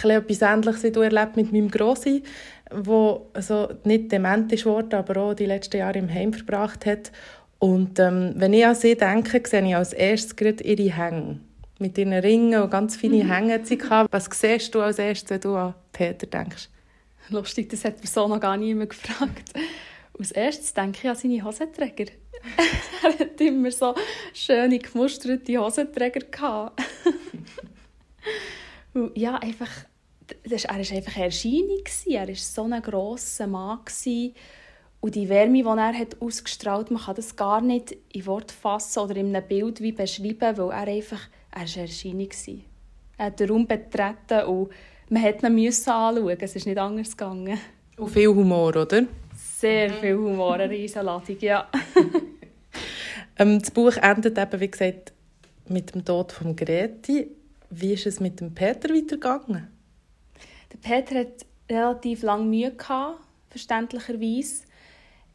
etwas 0.04 0.42
Ähnliches 0.42 0.84
wie 0.84 0.92
du 0.92 1.02
erlebt 1.02 1.36
mit 1.36 1.52
meinem 1.52 1.70
Grossi 1.70 2.24
wo 2.72 3.28
also 3.34 3.70
nicht 3.84 4.12
dement 4.12 4.52
ist 4.52 4.66
worden, 4.66 4.96
aber 4.96 5.22
auch 5.22 5.34
die 5.34 5.46
letzten 5.46 5.78
Jahre 5.78 6.00
im 6.00 6.14
Heim 6.14 6.34
verbracht 6.34 6.86
hat. 6.86 7.12
Und 7.62 8.00
ähm, 8.00 8.34
wenn 8.38 8.54
ich 8.54 8.66
an 8.66 8.74
sie 8.74 8.96
denke, 8.96 9.40
sehe 9.48 9.64
ich 9.68 9.76
als 9.76 9.94
erstes 9.94 10.36
gerade 10.36 10.64
ihre 10.64 10.98
Hänge. 10.98 11.40
Mit 11.78 11.96
ihren 11.96 12.14
Ringen 12.14 12.60
und 12.60 12.72
ganz 12.72 12.96
feine 12.96 13.24
mhm. 13.24 13.32
Hänge 13.32 13.64
sie 13.64 13.80
Was 14.10 14.28
siehst 14.32 14.74
du 14.74 14.82
als 14.82 14.98
erstes, 14.98 15.30
wenn 15.30 15.42
du 15.42 15.56
an 15.56 15.76
Peter 15.94 16.26
denkst? 16.26 16.70
Lustig, 17.30 17.70
das 17.70 17.86
hat 17.86 18.02
mir 18.02 18.08
so 18.08 18.28
noch 18.28 18.40
gar 18.40 18.58
niemand 18.58 18.90
gefragt. 18.90 19.54
Als 20.18 20.32
erstes 20.32 20.74
denke 20.74 21.02
ich 21.04 21.10
an 21.10 21.16
seine 21.16 21.44
Hosenträger. 21.44 22.06
er 23.04 23.20
hat 23.20 23.40
immer 23.40 23.70
so 23.70 23.94
schöne, 24.34 24.80
gemusterte 24.80 25.58
Hosenträger 25.60 26.22
gehabt. 26.32 26.82
ja, 29.14 29.36
einfach 29.36 29.70
das, 30.50 30.66
er 30.66 30.72
war 30.72 30.78
einfach 30.78 31.16
eine 31.16 31.26
Erscheinung. 31.26 31.84
Er 32.08 32.28
war 32.28 32.36
so 32.36 32.64
ein 32.64 32.82
grosser 32.82 33.46
Mann. 33.46 33.82
Und 35.02 35.16
die 35.16 35.30
Wärme, 35.30 35.64
die 35.64 35.66
er 35.66 35.98
hat 35.98 36.22
ausgestrahlt 36.22 36.92
man 36.92 37.02
kann 37.02 37.16
das 37.16 37.36
gar 37.36 37.60
nicht 37.60 37.96
in 38.14 38.26
Wort 38.28 38.52
fassen 38.52 39.00
oder 39.00 39.16
in 39.16 39.36
einem 39.36 39.48
Bild 39.48 39.82
wie 39.82 39.92
beschreiben, 39.92 40.58
weil 40.58 40.70
er 40.70 40.88
einfach 40.88 41.22
er 41.52 41.62
eine 41.62 41.82
Erscheinung 41.82 42.30
war. 42.30 42.56
Er 43.18 43.26
hat 43.26 43.40
den 43.40 43.50
Raum 43.50 43.68
betreten 43.68 44.44
und 44.46 44.70
man 45.10 45.56
musste 45.56 45.90
ihn 45.90 45.94
anschauen. 45.94 46.38
Es 46.40 46.56
ist 46.56 46.68
nicht 46.68 46.78
anders 46.78 47.18
gegangen. 47.18 47.60
Und 47.98 48.10
viel 48.10 48.30
Humor, 48.30 48.76
oder? 48.76 49.04
Sehr 49.36 49.90
viel 49.90 50.16
Humor, 50.16 50.54
eine 50.54 50.70
Riesenladung, 50.70 51.38
ja. 51.40 51.68
ähm, 53.38 53.60
das 53.60 53.72
Buch 53.72 53.98
endet 53.98 54.38
eben, 54.38 54.60
wie 54.60 54.72
gesagt, 54.72 55.14
mit 55.68 55.94
dem 55.94 56.06
Tod 56.06 56.32
von 56.32 56.56
Greti. 56.56 57.28
Wie 57.70 57.94
ist 57.94 58.06
es 58.06 58.20
mit 58.20 58.40
dem 58.40 58.54
Peter 58.54 58.90
weitergegangen? 58.90 59.68
Der 60.72 60.78
Peter 60.78 61.20
hat 61.20 61.46
relativ 61.70 62.22
lange 62.24 62.46
Mühe 62.46 62.72
gehabt, 62.72 63.20
verständlicherweise. 63.50 64.64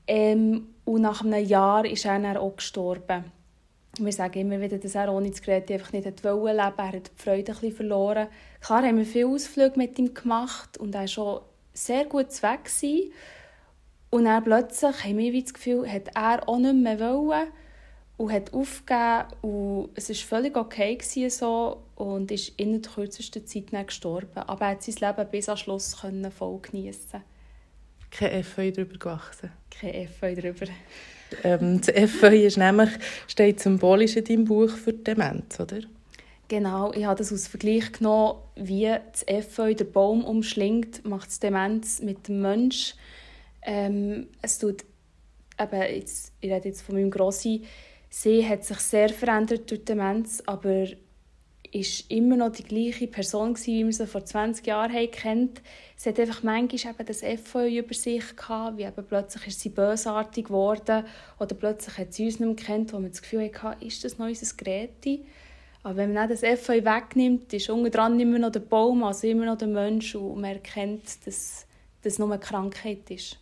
Ähm, 0.07 0.69
und 0.85 1.03
nach 1.03 1.25
einem 1.25 1.45
Jahr 1.45 1.85
ist 1.85 2.05
er 2.05 2.41
auch 2.41 2.57
gestorben. 2.57 3.25
Wir 3.99 4.13
sagen 4.13 4.41
immer 4.41 4.61
wieder, 4.61 4.79
dass 4.79 4.95
er 4.95 5.13
ohne 5.13 5.31
das 5.31 5.41
Gerät 5.41 5.71
einfach 5.71 5.93
nicht 5.93 6.05
leben 6.05 6.23
wollte. 6.23 6.59
Er 6.59 6.93
hat 6.93 7.11
die 7.19 7.23
Freude 7.23 7.53
ein 7.53 7.59
bisschen 7.59 7.73
verloren. 7.73 8.29
Klar 8.61 8.83
haben 8.83 8.99
wir 8.99 9.07
viele 9.07 9.29
Ausflüge 9.29 9.79
mit 9.79 9.99
ihm 9.99 10.13
gemacht 10.13 10.77
und 10.79 10.95
er 10.95 11.03
war 11.03 11.09
schon 11.09 11.41
sehr 11.73 12.05
gut 12.05 12.43
weg. 12.43 12.71
Und 14.11 14.25
dann 14.25 14.45
plötzlich 14.45 15.05
haben 15.05 15.19
wir 15.19 15.43
das 15.43 15.55
Gefühl, 15.55 15.91
hat 15.91 16.09
er 16.15 16.49
auch 16.49 16.59
nicht 16.59 16.75
mehr 16.75 17.01
wollen 17.01 17.49
und 18.19 18.33
hat 18.33 18.53
aufgegeben 18.53 19.27
und 19.43 19.91
es 19.95 20.09
war 20.09 20.41
völlig 20.41 20.57
okay 20.57 20.99
so 21.29 21.83
und 21.97 22.31
ist 22.31 22.59
in 22.59 22.81
der 22.81 22.91
kürzesten 22.91 23.47
Zeit 23.47 23.87
gestorben. 23.87 24.39
Aber 24.47 24.67
er 24.67 24.71
hat 24.73 24.83
sein 24.83 24.95
Leben 25.01 25.31
bis 25.31 25.49
am 25.49 25.57
Schluss 25.57 25.95
voll 25.95 26.61
geniessen. 26.61 27.23
Kein 28.17 28.33
Efeu 28.33 28.71
drüber 28.73 28.99
gewachsen. 28.99 29.51
Kein 29.71 29.95
Efeu 29.95 30.35
drüber. 30.35 30.67
Ähm, 31.43 31.81
das 31.81 31.89
Efeu 31.89 32.35
ist 32.37 32.57
nämlich, 32.57 32.91
steht 33.27 33.61
symbolisch 33.61 34.17
in 34.17 34.25
deinem 34.25 34.45
Buch 34.45 34.71
für 34.71 34.93
Demenz, 34.93 35.61
oder? 35.61 35.81
Genau, 36.49 36.93
ich 36.93 37.05
habe 37.05 37.19
das 37.19 37.33
als 37.33 37.49
Vergleich 37.49 37.91
genommen, 37.93 38.39
wie 38.55 38.89
das 39.13 39.27
Efeu 39.27 39.75
der 39.75 39.85
Baum 39.85 40.25
umschlingt, 40.25 41.05
macht 41.05 41.29
es 41.29 41.41
Demenz 41.41 42.01
mit 42.01 42.29
dem 42.29 42.41
Mensch. 42.41 42.95
Ähm, 43.63 44.29
es 44.41 44.59
tut, 44.59 44.85
eben, 45.61 45.83
jetzt, 45.83 46.33
ich 46.41 46.53
rede 46.53 46.69
jetzt 46.69 46.83
von 46.83 46.95
meinem 46.95 47.11
Grossi, 47.11 47.63
sie 48.09 48.49
hat 48.49 48.65
sich 48.65 48.79
sehr 48.79 49.09
verändert 49.09 49.69
durch 49.71 49.85
Demenz, 49.85 50.41
aber 50.47 50.87
ist 51.73 52.11
immer 52.11 52.37
noch 52.37 52.53
die 52.53 52.65
gleiche 52.65 53.07
Person 53.07 53.55
gewesen, 53.55 53.75
wie 53.75 53.85
wir 53.87 53.93
sie 53.93 54.07
vor 54.07 54.25
20 54.25 54.67
Jahren 54.67 55.11
kennt. 55.11 55.63
Sie 55.97 56.09
hat 56.09 56.21
einfach 56.21 56.43
manchmal 56.43 56.95
eben 56.95 57.07
das 57.07 57.23
FOI 57.45 57.79
über 57.79 57.95
sich 57.95 58.37
gehabt, 58.37 58.79
wie 58.79 58.85
eben 58.85 59.07
plötzlich 59.07 59.47
ist 59.49 59.61
sie 59.61 59.71
bösartig 59.71 60.47
geworden 60.47 61.05
oder 61.39 61.55
plötzlich 61.55 61.99
hat 61.99 62.13
sie 62.13 62.27
uns 62.27 62.41
nicht 62.41 62.47
mehr 62.47 62.57
kennt, 62.57 62.93
wo 62.93 62.99
man 62.99 63.11
das 63.11 63.23
Gefühl 63.23 63.51
hatte, 63.63 63.85
ist 63.85 64.05
das 64.05 64.19
noch 64.19 64.27
unser 64.27 64.57
Gerät? 64.57 64.91
Aber 65.83 65.97
wenn 65.97 66.13
man 66.13 66.29
das 66.29 66.41
FOI 66.41 66.85
wegnimmt, 66.85 67.53
ist 67.53 67.71
unten 67.71 67.91
dran 67.91 68.19
immer 68.19 68.39
noch 68.39 68.51
der 68.51 68.61
Baum, 68.61 69.05
also 69.05 69.27
immer 69.27 69.47
noch 69.47 69.59
der 69.59 69.69
Mensch 69.69 70.15
und 70.15 70.41
man 70.41 70.53
erkennt, 70.53 71.27
dass 71.27 71.67
das 72.03 72.19
nur 72.19 72.31
eine 72.31 72.41
Krankheit 72.41 73.11
ist. 73.11 73.39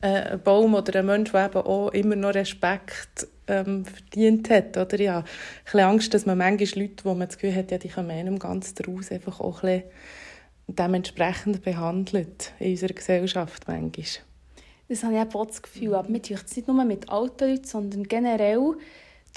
Äh, 0.00 0.32
ein 0.32 0.42
Baum 0.42 0.74
oder 0.74 1.00
ein 1.00 1.06
Mensch, 1.06 1.32
der 1.32 1.46
eben 1.46 1.58
auch 1.58 1.90
immer 1.90 2.16
noch 2.16 2.34
Respekt 2.34 3.26
ähm, 3.46 3.84
verdient 3.84 4.48
hat. 4.50 4.76
Oder? 4.76 5.16
Ein 5.18 5.24
bisschen 5.64 5.80
Angst, 5.80 6.14
dass 6.14 6.26
man 6.26 6.38
manchmal 6.38 6.84
Leute, 6.84 7.04
wo 7.04 7.14
man 7.14 7.28
das 7.28 7.38
Gefühl 7.38 7.56
hat, 7.56 7.70
ja, 7.70 7.78
die 7.78 7.88
kommen 7.88 8.10
einem 8.10 8.38
ganz 8.38 8.74
daraus, 8.74 9.10
einfach 9.10 9.40
auch 9.40 9.62
ein 9.62 9.82
dementsprechend 10.68 11.62
behandelt 11.62 12.52
in 12.58 12.72
unserer 12.72 12.92
Gesellschaft 12.92 13.66
manchmal. 13.66 14.04
Das 14.88 15.02
habe 15.02 15.14
ich 15.14 15.34
auch 15.34 15.46
das 15.46 15.62
Gefühl. 15.62 15.94
Aber 15.94 16.08
mir 16.08 16.20
es 16.20 16.56
nicht 16.56 16.68
nur 16.68 16.84
mit 16.84 17.08
alten 17.08 17.50
Leuten, 17.50 17.64
sondern 17.64 18.04
generell 18.04 18.76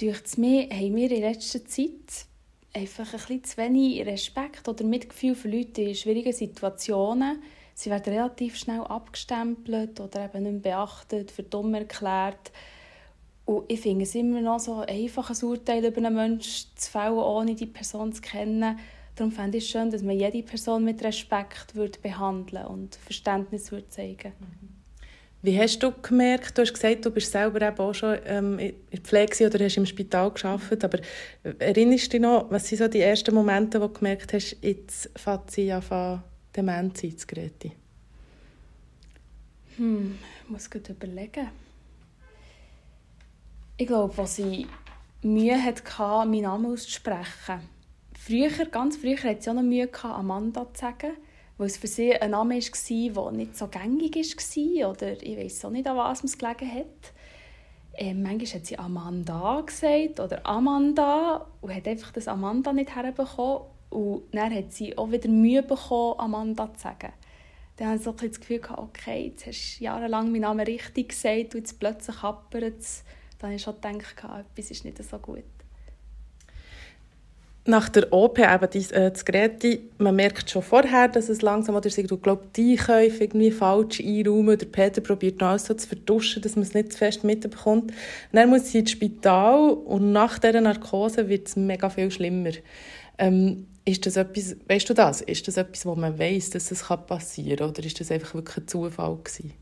es 0.01 0.37
mir, 0.37 0.69
haben 0.69 0.95
wir 0.95 1.11
in 1.11 1.21
letzter 1.21 1.65
Zeit 1.65 2.25
einfach 2.73 3.13
ein 3.13 3.19
bisschen 3.19 3.43
zu 3.43 3.57
wenig 3.57 4.05
Respekt 4.05 4.67
oder 4.67 4.83
Mitgefühl 4.83 5.35
für 5.35 5.49
Leute 5.49 5.81
in 5.81 5.95
schwierigen 5.95 6.33
Situationen. 6.33 7.41
Sie 7.81 7.89
werden 7.89 8.13
relativ 8.13 8.57
schnell 8.57 8.81
abgestempelt 8.81 9.99
oder 9.99 10.25
eben 10.25 10.43
nicht 10.43 10.63
mehr 10.63 10.75
beachtet, 10.75 11.31
für 11.31 11.41
dumm 11.41 11.73
erklärt. 11.73 12.51
Und 13.45 13.71
ich 13.71 13.81
finde 13.81 14.03
es 14.03 14.13
immer 14.13 14.39
noch 14.39 14.59
so 14.59 14.81
einfach, 14.81 15.31
ein 15.31 15.43
Urteil 15.43 15.83
über 15.83 15.97
einen 15.97 16.13
Menschen 16.13 16.67
zu 16.75 16.91
fällen, 16.91 17.17
ohne 17.17 17.55
die 17.55 17.65
Person 17.65 18.13
zu 18.13 18.21
kennen. 18.21 18.77
Darum 19.15 19.31
fände 19.31 19.57
ich 19.57 19.63
es 19.63 19.71
schön, 19.71 19.89
dass 19.89 20.03
man 20.03 20.15
jede 20.15 20.43
Person 20.43 20.83
mit 20.83 21.03
Respekt 21.03 21.73
würde 21.73 21.97
behandeln 21.99 22.67
und 22.67 22.97
Verständnis 22.97 23.71
würde 23.71 23.89
zeigen. 23.89 24.33
Wie 25.41 25.57
hast 25.57 25.79
du 25.79 25.91
gemerkt, 26.03 26.55
du 26.55 26.61
hast 26.61 26.75
gesagt, 26.75 27.03
du 27.03 27.09
bist 27.09 27.31
selber 27.31 27.73
auch 27.79 27.93
schon 27.95 28.15
ähm, 28.27 28.59
in 28.59 28.75
der 28.91 29.01
Pflege 29.01 29.47
oder 29.47 29.65
hast 29.65 29.77
im 29.77 29.87
Spital 29.87 30.29
gearbeitet, 30.29 30.83
aber 30.83 30.99
erinnerst 31.57 32.05
du 32.05 32.09
dich 32.11 32.21
noch, 32.21 32.51
was 32.51 32.67
sind 32.67 32.77
so 32.77 32.87
die 32.87 33.01
ersten 33.01 33.33
Momente, 33.33 33.81
wo 33.81 33.87
du 33.87 33.93
gemerkt 33.93 34.33
hast, 34.33 34.55
jetzt 34.61 35.09
fängt 35.15 35.49
sie 35.49 35.71
an, 35.71 36.21
Demenz 36.55 37.03
einzutreten? 37.03 37.71
Hm, 39.77 40.17
ich 40.43 40.49
muss 40.49 40.69
gut 40.69 40.89
überlegen 40.89 41.49
ich 43.81 43.87
glaube, 43.87 44.21
als 44.21 44.35
sie 44.35 44.67
Mühe 45.23 45.59
hatte, 45.59 45.83
meinen 45.99 46.41
Namen 46.41 46.71
auszusprechen. 46.71 47.61
Früher, 48.13 48.65
ganz 48.67 48.97
früher, 48.97 49.17
hatte 49.17 49.41
sie 49.41 49.49
auch 49.49 49.55
noch 49.55 49.63
Mühe, 49.63 49.89
Amanda 50.03 50.67
zu 50.71 50.81
sagen, 50.81 51.13
weil 51.57 51.65
es 51.65 51.77
für 51.77 51.87
sie 51.87 52.13
ein 52.13 52.29
Name 52.29 52.59
war, 52.59 53.23
der 53.23 53.31
nicht 53.31 53.57
so 53.57 53.67
gängig 53.67 54.15
war 54.15 54.91
oder 54.91 55.23
ich 55.23 55.35
weiß 55.35 55.65
auch 55.65 55.71
nicht, 55.71 55.87
an 55.87 55.97
was 55.97 56.23
es 56.23 56.37
gelegen 56.37 56.71
hat. 56.71 57.13
Ähm, 57.95 58.21
manchmal 58.21 58.53
hat 58.53 58.67
sie 58.67 58.77
Amanda 58.77 59.61
gesagt 59.61 60.19
oder 60.19 60.45
Amanda 60.45 61.47
und 61.61 61.73
hat 61.73 61.87
einfach 61.87 62.11
das 62.11 62.27
Amanda 62.27 62.71
nicht 62.71 62.95
herbekommen. 62.95 63.65
Und 63.91 64.23
dann 64.31 64.53
hat 64.53 64.73
sie 64.73 64.97
auch 64.97 65.11
wieder 65.11 65.29
Mühe 65.29 65.61
bekommen, 65.61 66.19
Amanda 66.19 66.73
zu 66.73 66.81
sagen. 66.81 67.13
Dann 67.77 67.87
hatte 67.87 67.97
ich 67.97 68.03
so 68.03 68.11
das 68.11 68.39
Gefühl, 68.39 68.61
okay, 68.75 69.27
jetzt 69.27 69.45
hast 69.45 69.79
du 69.79 69.83
jahrelang 69.83 70.31
meinen 70.31 70.41
Namen 70.41 70.65
richtig 70.65 71.09
gesagt 71.09 71.53
und 71.55 71.61
jetzt 71.61 71.79
plötzlich 71.79 72.21
happert 72.21 72.79
es 72.79 73.03
da 73.41 73.47
habe 73.47 73.55
ich 73.55 73.63
schon 73.63 73.73
gedacht, 73.73 74.15
etwas 74.19 74.69
ist 74.69 74.85
nicht 74.85 75.03
so 75.03 75.17
gut. 75.17 75.43
Nach 77.65 77.89
der 77.89 78.13
OP, 78.13 78.37
eben 78.37 78.45
äh, 78.45 79.11
das 79.11 79.25
Gerät, 79.25 79.63
man 79.97 80.15
merkt 80.15 80.49
schon 80.49 80.61
vorher, 80.61 81.07
dass 81.07 81.27
es 81.27 81.41
langsam 81.41 81.75
oder 81.75 81.89
so, 81.89 82.03
du 82.03 82.17
glaubst, 82.17 82.55
die 82.55 82.77
Einkäufe 82.77 83.23
irgendwie 83.23 83.49
falsch 83.49 83.99
einräumen. 83.99 84.59
Der 84.59 84.67
Peter 84.67 85.01
probiert 85.01 85.41
noch 85.41 85.49
alles 85.49 85.65
so 85.65 85.73
zu 85.73 85.87
vertuschen, 85.87 86.43
dass 86.43 86.55
man 86.55 86.63
es 86.63 86.75
nicht 86.75 86.93
zu 86.93 86.99
fest 86.99 87.23
mitbekommt. 87.23 87.91
Dann 88.31 88.49
muss 88.49 88.71
sie 88.71 88.79
ins 88.79 88.91
Spital 88.91 89.71
und 89.71 90.11
nach 90.11 90.37
dieser 90.37 90.61
Narkose 90.61 91.27
wird 91.27 91.47
es 91.47 91.55
mega 91.55 91.89
viel 91.89 92.11
schlimmer. 92.11 92.51
Ähm, 93.17 93.65
ist 93.85 94.05
das 94.05 94.15
etwas, 94.15 94.55
weißt 94.67 94.89
du 94.89 94.93
das? 94.93 95.21
Ist 95.21 95.47
das 95.47 95.57
etwas, 95.57 95.85
wo 95.85 95.95
man 95.95 96.17
weiß, 96.17 96.51
dass 96.51 96.71
es 96.71 96.83
passieren 96.83 97.57
kann? 97.57 97.69
Oder 97.69 97.83
ist 97.83 97.99
das 97.99 98.11
einfach 98.11 98.35
wirklich 98.35 98.57
ein 98.57 98.67
Zufall 98.67 99.15
gewesen? 99.15 99.53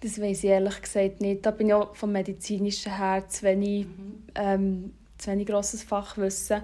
Das 0.00 0.20
weiß 0.20 0.44
ich 0.44 0.50
ehrlich 0.50 0.80
gesagt 0.80 1.20
nicht. 1.20 1.44
Da 1.44 1.50
bin 1.50 1.68
ich 1.68 1.74
auch 1.74 1.94
vom 1.96 2.12
medizinischen 2.12 2.96
her 2.96 3.24
zu 3.28 3.42
wenig, 3.44 3.86
mhm. 3.86 4.22
ähm, 4.34 4.92
zu 5.16 5.30
wenig 5.30 5.46
grosses 5.46 5.82
Fachwissen. 5.82 6.62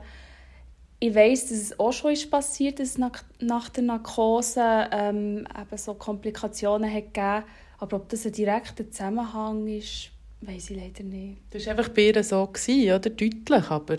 Ich 1.00 1.14
weiß, 1.14 1.48
dass 1.48 1.58
es 1.58 1.80
auch 1.80 1.92
schon 1.92 2.12
ist 2.12 2.30
passiert, 2.30 2.78
dass 2.78 2.90
es 2.90 2.98
nach, 2.98 3.24
nach 3.40 3.68
der 3.68 3.82
Narkose 3.82 4.88
ähm, 4.92 5.46
eben 5.60 5.76
so 5.76 5.94
Komplikationen 5.94 6.90
hat 6.90 7.12
gegeben 7.12 7.44
Aber 7.78 7.96
ob 7.96 8.08
das 8.08 8.24
ein 8.24 8.32
direkter 8.32 8.88
Zusammenhang 8.90 9.66
ist, 9.66 10.10
weiß 10.42 10.70
ich 10.70 10.76
leider 10.76 11.02
nicht. 11.02 11.38
Das 11.50 11.66
war 11.66 11.76
einfach 11.76 11.90
bei 11.90 12.02
ihr 12.02 12.22
so, 12.22 12.46
gewesen, 12.46 12.92
oder? 12.92 13.10
Deutlich, 13.10 13.70
aber... 13.70 13.96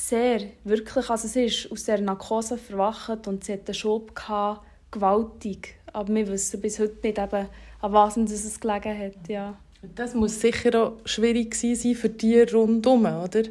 Sehr, 0.00 0.42
wirklich. 0.62 1.10
Also 1.10 1.26
sie 1.26 1.46
ist 1.46 1.72
aus 1.72 1.82
der 1.82 2.00
Narkose 2.00 2.56
verwacht 2.56 3.26
und 3.26 3.42
sie 3.42 3.54
hatte 3.54 3.66
einen 3.66 3.74
Schub 3.74 4.14
gehabt, 4.14 4.64
gewaltig. 4.92 5.74
Aber 5.92 6.14
wir 6.14 6.28
wissen 6.28 6.60
bis 6.60 6.78
heute 6.78 6.94
nicht, 7.02 7.18
eben, 7.18 7.48
an 7.80 7.92
was 7.92 8.16
es 8.16 8.60
gelegen 8.60 8.96
hat. 8.96 9.28
Ja. 9.28 9.58
Das 9.96 10.14
muss 10.14 10.40
sicher 10.40 10.80
auch 10.80 10.92
schwierig 11.04 11.52
sein 11.56 11.96
für 11.96 12.08
die 12.08 12.40
rundherum, 12.42 13.06
oder? 13.06 13.42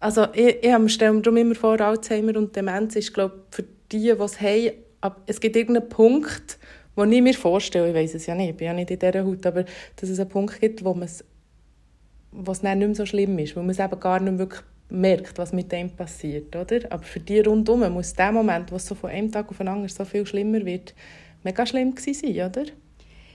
Also 0.00 0.26
ich, 0.32 0.64
ich 0.64 0.92
stelle 0.92 1.12
mir 1.12 1.20
darum 1.20 1.36
immer 1.36 1.54
vor, 1.54 1.78
Alzheimer 1.78 2.36
und 2.36 2.56
Demenz 2.56 2.96
ist, 2.96 3.12
glaube 3.12 3.42
für 3.50 3.64
die, 3.92 4.00
die 4.00 4.08
es 4.08 4.40
haben, 4.40 4.72
es 5.26 5.40
gibt 5.40 5.56
irgendeinen 5.56 5.90
Punkt, 5.90 6.58
wo 6.94 7.04
ich 7.04 7.22
mir 7.22 7.34
vorstelle, 7.34 7.90
ich 7.90 7.94
weiß 7.94 8.14
es 8.14 8.24
ja 8.24 8.34
nicht, 8.34 8.50
ich 8.50 8.56
bin 8.56 8.66
ja 8.66 8.72
nicht 8.72 8.90
in 8.90 8.98
dieser 8.98 9.24
Haut, 9.24 9.44
aber 9.44 9.66
dass 9.96 10.08
es 10.08 10.18
einen 10.18 10.30
Punkt 10.30 10.58
gibt, 10.58 10.82
wo 10.82 10.98
es 11.02 11.22
was 12.32 12.62
nicht 12.62 12.76
mehr 12.78 12.94
so 12.94 13.04
schlimm 13.04 13.38
ist, 13.38 13.56
wo 13.56 13.60
man 13.60 13.70
es 13.70 13.78
eben 13.78 14.00
gar 14.00 14.20
nicht 14.20 14.38
wirklich 14.38 14.62
merkt, 14.88 15.38
was 15.38 15.52
mit 15.52 15.72
dem 15.72 15.90
passiert, 15.90 16.54
oder? 16.54 16.80
Aber 16.90 17.02
für 17.02 17.20
die 17.20 17.40
rundherum 17.40 17.92
muss 17.92 18.14
der 18.14 18.32
Moment, 18.32 18.70
wo 18.70 18.76
es 18.76 18.86
so 18.86 18.94
von 18.94 19.10
einem 19.10 19.30
Tag 19.30 19.48
auf 19.48 19.58
den 19.58 19.68
anderen 19.68 19.88
so 19.88 20.04
viel 20.04 20.26
schlimmer 20.26 20.64
wird, 20.64 20.94
mega 21.42 21.66
schlimm 21.66 21.94
gewesen 21.94 22.14
sein, 22.14 22.48
oder? 22.48 22.64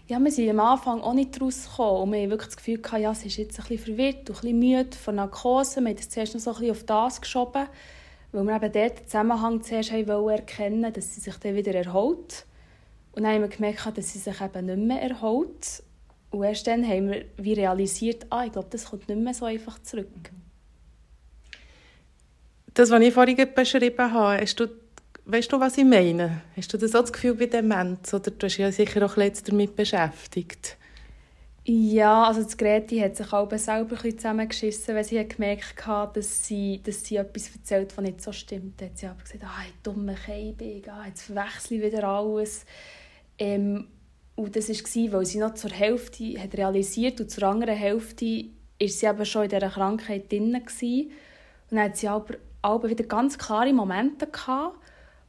Ja, 0.07 0.19
wir 0.19 0.31
sind 0.31 0.49
am 0.49 0.59
Anfang 0.59 1.01
auch 1.01 1.13
nicht 1.13 1.39
rausgekommen 1.39 2.01
und 2.01 2.11
wir 2.11 2.19
hatten 2.19 2.31
wirklich 2.31 2.49
das 2.49 2.57
Gefühl, 2.57 2.81
ja, 2.99 3.13
sie 3.13 3.27
ist 3.27 3.37
jetzt 3.37 3.59
ein 3.59 3.67
bisschen 3.67 3.95
verwirrt 3.95 4.29
und 4.29 4.37
ein 4.37 4.41
bisschen 4.41 4.59
müde 4.59 4.97
von 4.97 5.15
Narkose. 5.15 5.79
Wir 5.81 5.89
haben 5.89 5.95
das 5.95 6.09
zuerst 6.09 6.33
noch 6.33 6.41
so 6.41 6.51
ein 6.51 6.59
bisschen 6.59 6.71
auf 6.71 6.83
das 6.83 7.21
geschoben, 7.21 7.67
weil 8.31 8.43
wir 8.43 8.55
eben 8.55 8.71
dort 8.73 8.99
den 8.99 9.05
Zusammenhang 9.05 9.61
zuerst 9.61 9.93
wollen 9.93 10.29
erkennen 10.37 10.91
dass 10.91 11.15
sie 11.15 11.21
sich 11.21 11.35
dann 11.37 11.55
wieder 11.55 11.73
erholt. 11.73 12.45
Und 13.13 13.23
dann 13.23 13.33
haben 13.33 13.41
wir 13.41 13.49
gemerkt, 13.49 13.97
dass 13.97 14.13
sie 14.13 14.19
sich 14.19 14.41
eben 14.41 14.65
nicht 14.65 14.77
mehr 14.79 15.01
erholt. 15.01 15.83
Und 16.31 16.43
erst 16.43 16.67
dann 16.67 16.85
haben 16.85 17.11
wir 17.11 17.25
realisiert, 17.39 18.25
ah, 18.29 18.45
ich 18.45 18.53
glaube, 18.53 18.69
das 18.69 18.85
kommt 18.85 19.07
nicht 19.07 19.19
mehr 19.19 19.33
so 19.33 19.45
einfach 19.45 19.81
zurück. 19.81 20.31
Das, 22.73 22.89
was 22.89 23.01
ich 23.01 23.13
vorhin 23.13 23.47
beschrieben 23.53 24.13
habe, 24.13 24.41
hast 24.41 24.59
du 24.59 24.67
Weißt 25.23 25.51
du, 25.51 25.59
was 25.59 25.77
ich 25.77 25.85
meine? 25.85 26.41
Hast 26.57 26.73
du 26.73 26.77
das 26.77 26.95
auch 26.95 27.01
das 27.01 27.13
Gefühl 27.13 27.35
bei 27.35 27.45
Demenz? 27.45 28.11
Oder 28.13 28.31
du 28.31 28.45
hast 28.47 28.57
ja 28.57 28.71
sicher 28.71 29.05
auch 29.05 29.17
jetzt 29.17 29.47
damit 29.47 29.75
beschäftigt. 29.75 30.77
Ja, 31.63 32.23
also 32.23 32.41
das 32.41 32.57
Greti 32.57 32.97
hat 32.99 33.15
sich 33.15 33.31
auch 33.31 33.49
selber 33.55 34.03
ein 34.03 34.17
zusammengeschissen, 34.17 34.95
weil 34.95 35.03
sie 35.03 35.23
gemerkt 35.27 35.85
hat, 35.85 36.17
dass 36.17 36.47
sie, 36.47 36.81
dass 36.83 37.05
sie 37.05 37.17
etwas 37.17 37.53
erzählt, 37.53 37.95
was 37.95 38.03
nicht 38.03 38.21
so 38.21 38.31
stimmt. 38.31 38.81
Hat 38.81 38.97
sie 38.97 39.05
aber 39.05 39.21
gesagt, 39.21 39.43
ah, 39.43 39.63
dumme 39.83 40.15
Keibig, 40.15 40.89
ah, 40.89 41.05
jetzt 41.07 41.21
verwechsel 41.21 41.77
ich 41.77 41.83
wieder 41.83 42.03
alles. 42.03 42.65
Ähm, 43.37 43.87
und 44.35 44.55
das 44.55 44.69
war, 44.69 45.11
weil 45.11 45.25
sie 45.27 45.37
noch 45.37 45.53
zur 45.53 45.69
Hälfte 45.69 46.41
hat 46.41 46.55
realisiert 46.55 47.21
und 47.21 47.29
zur 47.29 47.43
anderen 47.43 47.75
Hälfte 47.75 48.45
war 48.79 48.87
sie 48.87 49.07
aber 49.07 49.25
schon 49.25 49.43
in 49.43 49.49
dieser 49.49 49.69
Krankheit 49.69 50.31
drin. 50.31 50.55
Und 50.55 51.11
dann 51.69 51.79
hat 51.79 51.95
sie 51.95 52.07
aber, 52.07 52.37
aber 52.61 52.89
wieder 52.89 53.03
ganz 53.05 53.37
klare 53.37 53.73
Momente 53.73 54.27
gehabt, 54.27 54.77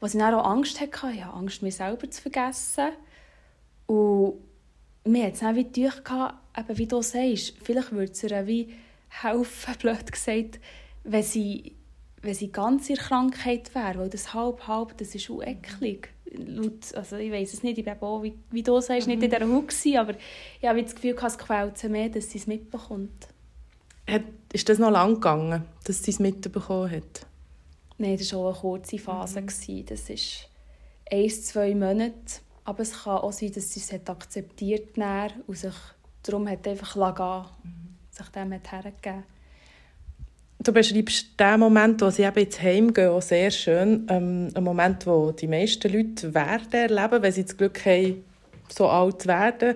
wo 0.01 0.07
sie 0.07 0.19
dann 0.19 0.35
auch 0.35 0.45
Angst 0.45 0.81
hatte. 0.81 1.11
Ich 1.13 1.25
hatte 1.25 1.35
Angst, 1.35 1.63
mich 1.63 1.77
selber 1.77 2.11
zu 2.11 2.21
vergessen. 2.21 2.91
Und 3.87 4.35
mir 5.05 5.27
hat 5.27 5.35
es 5.35 5.41
dann 5.41 5.57
wie 5.57 5.65
gedacht, 5.65 6.03
eben 6.57 6.79
wie 6.79 6.87
du 6.87 7.03
sagst, 7.03 7.55
vielleicht 7.63 7.93
würde 7.93 8.13
es 8.13 8.23
ihr 8.23 8.47
wie 8.47 8.75
helfen, 9.09 9.75
blöd 9.81 10.11
gesagt, 10.11 10.61
wenn 11.05 11.23
sie, 11.23 11.77
wenn 12.21 12.35
sie 12.35 12.53
ganz 12.53 12.89
in 12.89 12.97
Krankheit 12.97 13.75
wäre, 13.75 13.99
weil 13.99 14.11
das 14.11 14.35
halb-halb, 14.35 14.97
das 14.99 15.15
ist 15.15 15.31
auch 15.31 15.43
eklig. 15.43 16.11
Also 16.95 17.17
ich 17.17 17.31
weiß 17.31 17.53
es 17.53 17.63
nicht, 17.63 17.77
ich 17.77 17.85
bin 17.85 17.95
auch, 18.01 18.23
wie, 18.23 18.35
wie 18.51 18.63
du 18.63 18.81
sagst, 18.81 19.07
mhm. 19.07 19.15
nicht 19.15 19.25
in 19.25 19.31
dieser 19.31 19.53
Haut 19.53 19.69
gewesen, 19.69 19.99
aber 19.99 20.15
ich 20.61 20.69
habe 20.69 20.83
das 20.83 20.95
Gefühl, 20.95 21.17
es 21.23 21.39
quält 21.39 21.77
sie 21.77 21.89
mehr, 21.89 22.09
dass 22.09 22.31
sie 22.31 22.39
es 22.39 22.47
mitbekommt. 22.47 23.29
Hat, 24.13 24.23
ist 24.53 24.69
das 24.69 24.79
noch 24.79 24.91
lang 24.91 25.15
gegangen, 25.15 25.65
dass 25.85 26.03
sie 26.03 26.11
es 26.11 26.19
mitbekommen 26.19 26.91
hat? 26.91 27.27
Nein, 27.99 28.19
das 28.19 28.33
war 28.33 28.41
auch 28.41 28.47
eine 28.53 28.61
kurze 28.61 28.99
Phase. 28.99 29.41
Mhm. 29.41 29.87
Das 29.87 30.11
ist 30.11 30.49
ein, 31.11 31.31
zwei 31.31 31.75
Monate. 31.75 32.13
Aber 32.65 32.81
es 32.81 33.05
kann 33.05 33.19
auch 33.19 33.33
sein, 33.33 33.53
dass 33.53 33.73
sie 33.73 33.81
es 33.81 33.93
akzeptiert 33.93 34.97
hat 34.99 35.35
und 35.47 35.57
sich 35.57 35.75
darum 36.23 36.49
hat 36.49 36.67
einfach 36.69 36.95
lassen, 36.95 37.49
mhm. 37.65 37.97
sich 38.11 38.29
dem 38.29 38.53
hat 38.53 38.71
hergegeben. 38.71 39.25
Du 40.59 40.73
beschreibst 40.73 41.41
den 41.41 41.59
Moment, 41.59 42.01
wo 42.03 42.11
sie 42.11 42.23
eben 42.23 42.45
ins 42.45 42.63
Heim 42.63 42.95
gehen, 42.95 43.09
auch 43.09 43.23
sehr 43.23 43.51
schön. 43.51 44.07
Ähm, 44.09 44.51
ein 44.55 44.63
Moment, 44.63 45.07
wo 45.07 45.33
die 45.33 45.49
meisten 45.49 45.93
Leute 45.93 46.33
werden 46.35 46.73
erleben, 46.73 47.23
wenn 47.23 47.33
sie 47.33 47.43
das 47.43 47.57
Glück 47.57 47.85
haben, 47.85 48.25
so 48.69 48.89
alt 48.89 49.23
zu 49.23 49.29
werden. 49.29 49.75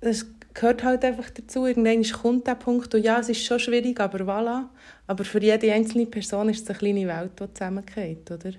Das 0.00 0.26
gehört 0.54 0.82
halt 0.84 1.04
einfach 1.04 1.30
dazu. 1.30 1.66
Irgendwann 1.66 2.02
kommt 2.02 2.46
der 2.46 2.54
Punkt, 2.54 2.94
und 2.94 3.04
ja, 3.04 3.18
es 3.18 3.28
ist 3.28 3.44
schon 3.44 3.58
schwierig, 3.58 4.00
aber 4.00 4.20
voilà. 4.20 4.68
Aber 5.06 5.24
für 5.24 5.40
jede 5.40 5.72
einzelne 5.72 6.06
Person 6.06 6.48
ist 6.48 6.62
es 6.62 6.70
eine 6.70 6.78
kleine 6.78 7.06
Welt, 7.06 7.32
die 7.40 7.52
zusammengeht, 7.52 8.30
oder? 8.30 8.52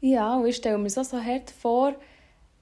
Ja, 0.00 0.36
und 0.36 0.46
ich 0.46 0.56
stelle 0.56 0.78
mir 0.78 0.90
so, 0.90 1.02
so 1.02 1.22
hart 1.22 1.50
vor, 1.50 1.94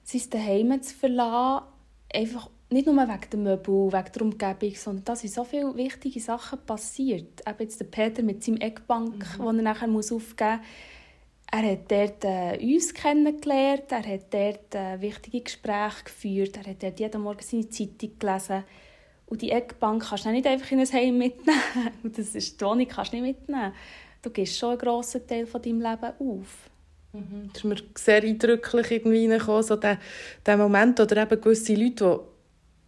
sein 0.03 0.43
Heim 0.45 0.81
zu 0.81 0.95
verlassen, 0.95 1.65
einfach 2.13 2.49
nicht 2.69 2.85
nur 2.85 2.95
wegen 2.95 3.29
der 3.31 3.39
Möbel, 3.39 3.91
wegen 3.91 4.11
der 4.13 4.21
Umgebung, 4.21 4.75
sondern 4.75 5.05
da 5.05 5.15
sind 5.15 5.33
so 5.33 5.43
viele 5.43 5.75
wichtige 5.75 6.19
Sachen 6.19 6.59
passiert. 6.65 7.41
Eben 7.47 7.59
jetzt 7.59 7.79
der 7.79 7.85
Peter 7.85 8.23
mit 8.23 8.43
seinem 8.43 8.57
Eckbank, 8.57 9.37
mhm. 9.37 9.45
den 9.45 9.57
er 9.57 9.63
nachher 9.63 9.87
muss 9.87 10.11
aufgeben 10.11 10.57
muss. 10.57 10.67
Er 11.51 11.71
hat 11.71 11.89
dort 11.89 12.25
äh, 12.25 12.57
uns 12.61 12.93
kennengelernt, 12.93 13.89
er 13.89 14.05
hat 14.05 14.33
dort 14.33 14.75
äh, 14.75 14.99
wichtige 14.99 15.41
Gespräche 15.41 16.03
geführt, 16.03 16.57
er 16.57 16.71
hat 16.71 16.83
dort 16.83 16.99
jeden 16.99 17.21
Morgen 17.21 17.41
seine 17.41 17.69
Zeitung 17.69 18.19
gelesen. 18.19 18.63
Und 19.27 19.41
die 19.41 19.51
Eckbank 19.51 20.05
kannst 20.07 20.25
du 20.25 20.29
nicht 20.29 20.47
einfach 20.47 20.71
in 20.71 20.79
ein 20.79 20.91
Heim 20.91 21.17
mitnehmen. 21.17 21.59
Das 22.03 22.35
ist 22.35 22.59
die 22.59 22.65
Wohnung 22.65 22.87
kannst 22.87 23.13
du 23.13 23.17
nicht 23.17 23.39
mitnehmen. 23.39 23.73
Du 24.21 24.29
gibst 24.29 24.57
schon 24.57 24.71
einen 24.71 24.79
grossen 24.79 25.25
Teil 25.25 25.45
von 25.45 25.61
deinem 25.61 25.81
Leben 25.81 26.13
auf. 26.19 26.69
Mhm. 27.13 27.49
Das 27.53 27.57
ist 27.57 27.63
mir 27.63 27.77
sehr 27.95 28.23
eindrücklich 28.23 28.91
irgendwie 28.91 29.39
so 29.61 29.75
der, 29.75 29.99
der 30.45 30.57
Moment, 30.57 30.99
oder 30.99 31.23
eben 31.23 31.41
gewisse 31.41 31.75
Leute, 31.75 32.19
die 32.19 32.37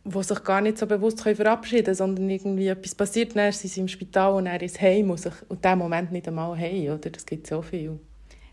die 0.05 0.23
sich 0.23 0.43
gar 0.43 0.61
nicht 0.61 0.77
so 0.77 0.87
bewusst 0.87 1.21
verabschieden 1.21 1.83
können, 1.83 1.95
sondern 1.95 2.29
irgendwie 2.29 2.67
etwas 2.67 2.95
passiert, 2.95 3.35
dann 3.35 3.51
sind 3.51 3.69
sie 3.69 3.81
im 3.81 3.87
Spital 3.87 4.33
und 4.33 4.47
er 4.47 4.61
ist 4.61 4.81
heim 4.81 5.09
und, 5.11 5.19
sich, 5.19 5.33
und 5.47 5.63
diesen 5.63 5.77
Moment 5.77 6.11
nicht 6.11 6.27
einmal 6.27 6.57
haben, 6.57 6.89
oder? 6.89 7.09
Das 7.09 7.25
gibt 7.25 7.47
so 7.47 7.61
viel. 7.61 7.99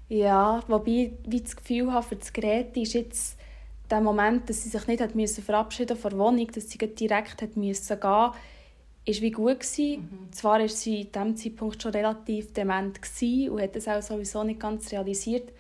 Ja, 0.09 0.63
wobei 0.69 1.13
ich 1.31 1.43
das 1.43 1.57
Gefühl 1.57 1.93
habe, 1.93 2.07
für 2.07 2.17
das 2.17 2.33
Gerät 2.33 2.77
ist 2.77 2.95
jetzt 2.95 3.39
der 3.91 4.01
Moment, 4.01 4.49
dass 4.49 4.63
sie 4.63 4.69
sich 4.69 4.87
nicht 4.87 5.01
hat 5.01 5.15
müssen 5.15 5.43
verabschieden 5.43 5.97
von 5.97 6.11
der 6.11 6.19
Wohnung, 6.19 6.47
dass 6.53 6.71
sie 6.71 6.79
direkt 6.79 7.43
hat 7.43 7.57
müssen 7.57 8.01
gehen 8.01 8.31
ist 9.07 9.23
wie 9.23 9.31
gut 9.31 9.61
gewesen. 9.61 10.03
Mhm. 10.03 10.33
Zwar 10.33 10.59
war 10.59 10.69
sie 10.69 11.05
zu 11.05 11.13
diesem 11.13 11.37
Zeitpunkt 11.37 11.83
schon 11.83 11.93
relativ 11.93 12.53
dement 12.53 12.99
und 13.51 13.63
hat 13.63 13.77
das 13.77 13.89
auch 13.89 14.03
sowieso 14.03 14.43
nicht 14.43 14.61
ganz 14.61 14.91
realisiert, 14.93 15.53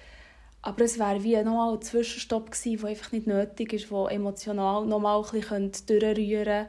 aber 0.62 0.84
es 0.84 0.98
wäre 0.98 1.22
wie 1.22 1.36
nochmal 1.36 1.74
ein 1.74 1.80
Zwischenstopp 1.82 2.50
gewesen, 2.50 2.80
der 2.80 2.90
einfach 2.90 3.12
nicht 3.12 3.28
nötig 3.28 3.72
ist, 3.72 3.90
der 3.90 4.10
emotional 4.10 4.84
nochmal 4.84 5.22
ein 5.22 5.30
bisschen 5.30 5.72
durchrühren 5.86 6.44
könnte. 6.44 6.68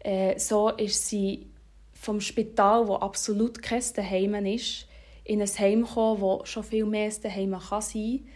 Äh, 0.00 0.38
so 0.38 0.70
ist 0.70 1.06
sie 1.06 1.46
vom 1.92 2.20
Spital, 2.20 2.88
wo 2.88 2.94
absolut 2.94 3.62
kein 3.62 3.82
Heim 3.82 4.46
ist, 4.46 4.86
in 5.26 5.42
ein 5.42 5.48
Heim 5.58 5.82
gekommen, 5.84 6.20
wo 6.20 6.40
schon 6.44 6.62
viel 6.62 6.86
mehr 6.86 7.10
ein 7.10 7.34
Heim 7.34 7.52
kann 7.52 7.82
sein. 7.82 8.20
Kann 8.20 8.26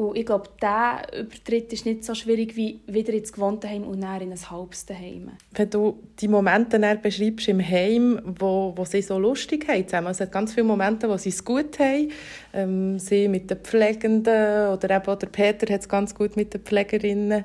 und 0.00 0.16
ich 0.16 0.26
glaube, 0.26 0.48
dieser 0.62 1.22
Übertritt 1.22 1.72
ist 1.72 1.84
nicht 1.84 2.04
so 2.04 2.14
schwierig 2.14 2.54
wie 2.54 2.78
wieder 2.86 3.12
ins 3.12 3.32
gewohnte 3.32 3.68
Heim 3.68 3.82
und 3.82 4.00
dann 4.00 4.20
in 4.20 4.30
ein 4.30 4.50
halbes 4.50 4.86
Heim. 4.88 5.32
Wenn 5.50 5.70
du 5.70 5.98
die 6.20 6.28
Momente 6.28 6.78
dann 6.78 7.02
beschreibst 7.02 7.48
im 7.48 7.60
Heim, 7.60 8.20
wo, 8.38 8.72
wo 8.76 8.84
sie 8.84 9.02
so 9.02 9.18
lustig 9.18 9.66
haben 9.66 9.88
zusammen, 9.88 10.12
es 10.12 10.20
hat 10.20 10.30
ganz 10.30 10.54
viele 10.54 10.68
Momente, 10.68 11.08
wo 11.08 11.16
sie 11.16 11.30
es 11.30 11.44
gut 11.44 11.80
haben, 11.80 12.12
ähm, 12.52 13.00
sie 13.00 13.26
mit 13.26 13.50
den 13.50 13.58
Pflegenden 13.58 14.68
oder 14.68 14.88
eben 14.88 15.06
auch 15.08 15.18
der 15.18 15.26
Peter 15.26 15.74
hat 15.74 15.80
es 15.80 15.88
ganz 15.88 16.14
gut 16.14 16.36
mit 16.36 16.54
den 16.54 16.60
Pflegerinnen. 16.60 17.44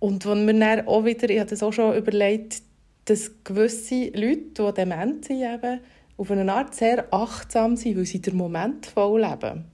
Und 0.00 0.26
wo 0.26 0.34
wir 0.34 0.58
dann 0.58 0.88
auch 0.88 1.04
wieder, 1.04 1.30
ich 1.30 1.38
habe 1.38 1.50
das 1.50 1.62
auch 1.62 1.72
schon 1.72 1.96
überlegt, 1.96 2.62
dass 3.04 3.30
gewisse 3.44 4.06
Leute, 4.06 4.50
die 4.58 4.74
dement 4.76 5.24
sind, 5.24 5.42
eben, 5.42 5.78
auf 6.16 6.30
eine 6.30 6.52
Art 6.52 6.74
sehr 6.74 7.12
achtsam 7.12 7.76
sind, 7.76 7.96
weil 7.96 8.06
sie 8.06 8.20
den 8.20 8.36
Moment 8.36 8.86
voll 8.86 9.20
leben 9.20 9.64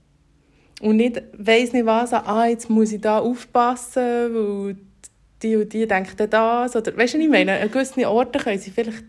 und 0.81 0.97
nicht 0.97 1.21
weiss 1.37 1.73
nicht 1.73 1.85
was, 1.85 2.13
ah, 2.13 2.45
jetzt 2.47 2.69
muss 2.69 2.91
ich 2.91 3.01
da 3.01 3.19
aufpassen, 3.19 4.01
weil 4.33 4.77
die 5.41 5.55
und 5.55 5.71
die 5.71 5.87
denken 5.87 6.29
das. 6.29 6.75
Oder, 6.75 6.97
weißt 6.97 7.13
du, 7.13 7.17
was 7.17 7.25
ich 7.25 7.29
meine? 7.29 7.59
An 7.59 7.71
gewissen 7.71 8.05
Orten 8.05 8.41
können 8.41 8.59
sie 8.59 8.71
vielleicht 8.71 9.03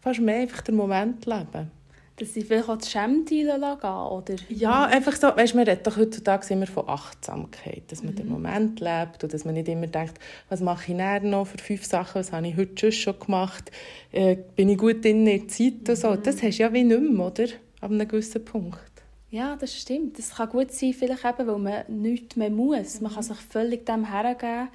fast 0.00 0.20
mehr 0.20 0.40
einfach 0.40 0.62
den 0.62 0.76
Moment 0.76 1.24
leben. 1.26 1.70
Dass 2.16 2.32
sie 2.32 2.42
vielleicht 2.42 2.68
auch 2.68 2.78
die 2.78 2.88
Schämteile 2.88 3.58
gehen 3.58 3.90
oder? 3.90 4.34
Ja, 4.48 4.84
einfach 4.84 5.16
so, 5.16 5.26
weißt 5.28 5.56
man 5.56 5.64
redet 5.64 5.84
doch 5.84 5.96
heutzutage 5.96 6.54
immer 6.54 6.66
von 6.66 6.88
Achtsamkeit, 6.88 7.82
dass 7.88 8.04
man 8.04 8.12
mhm. 8.12 8.16
den 8.16 8.28
Moment 8.28 8.80
lebt 8.80 9.24
und 9.24 9.34
dass 9.34 9.44
man 9.44 9.54
nicht 9.54 9.68
immer 9.68 9.88
denkt, 9.88 10.14
was 10.48 10.60
mache 10.60 10.92
ich 10.92 10.96
näher 10.96 11.20
noch 11.20 11.46
für 11.46 11.58
fünf 11.58 11.84
Sachen, 11.84 12.20
was 12.20 12.30
habe 12.30 12.46
ich 12.46 12.56
heute 12.56 12.92
schon 12.92 13.18
gemacht, 13.18 13.72
äh, 14.12 14.36
bin 14.54 14.68
ich 14.68 14.78
gut 14.78 15.04
in 15.04 15.24
der 15.24 15.48
Zeit 15.48 15.88
und 15.88 15.96
so. 15.96 16.10
Mhm. 16.12 16.22
Das 16.22 16.42
hast 16.42 16.58
du 16.58 16.62
ja 16.62 16.72
wie 16.72 16.84
nicht 16.84 17.00
mehr, 17.00 17.26
oder? 17.26 17.44
Ab 17.80 17.90
einem 17.90 18.06
gewissen 18.06 18.44
Punkt. 18.44 18.94
Ja, 19.34 19.56
das 19.56 19.76
stimmt. 19.76 20.16
Das 20.16 20.36
kann 20.36 20.48
gut 20.48 20.70
sein, 20.70 20.92
vielleicht 20.92 21.24
eben, 21.24 21.48
weil 21.48 21.58
man 21.58 21.84
nichts 21.88 22.36
mehr 22.36 22.50
muss. 22.50 23.00
Man 23.00 23.12
kann 23.12 23.24
sich 23.24 23.36
völlig 23.36 23.84
dem 23.84 24.08
hergeben. 24.08 24.68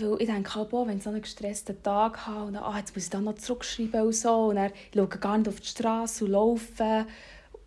Weil 0.00 0.20
ich 0.20 0.28
denke 0.28 0.54
halt, 0.54 0.72
wenn 0.72 0.96
ich 0.96 1.02
so 1.02 1.10
einen 1.10 1.22
gestressten 1.22 1.82
Tag 1.82 2.26
habe 2.26 2.46
und 2.46 2.54
dann, 2.54 2.62
ah, 2.62 2.78
jetzt 2.78 2.94
muss 2.94 3.04
ich 3.04 3.10
dann 3.10 3.24
noch 3.24 3.34
zurückschreiben 3.34 4.02
und 4.02 4.14
so 4.14 4.46
und 4.46 4.56
dann 4.56 4.70
schaue 4.94 5.08
ich 5.12 5.20
gar 5.20 5.38
nicht 5.38 5.48
auf 5.48 5.60
die 5.60 5.66
Straße 5.66 6.24
und 6.24 6.30
laufe. 6.30 7.06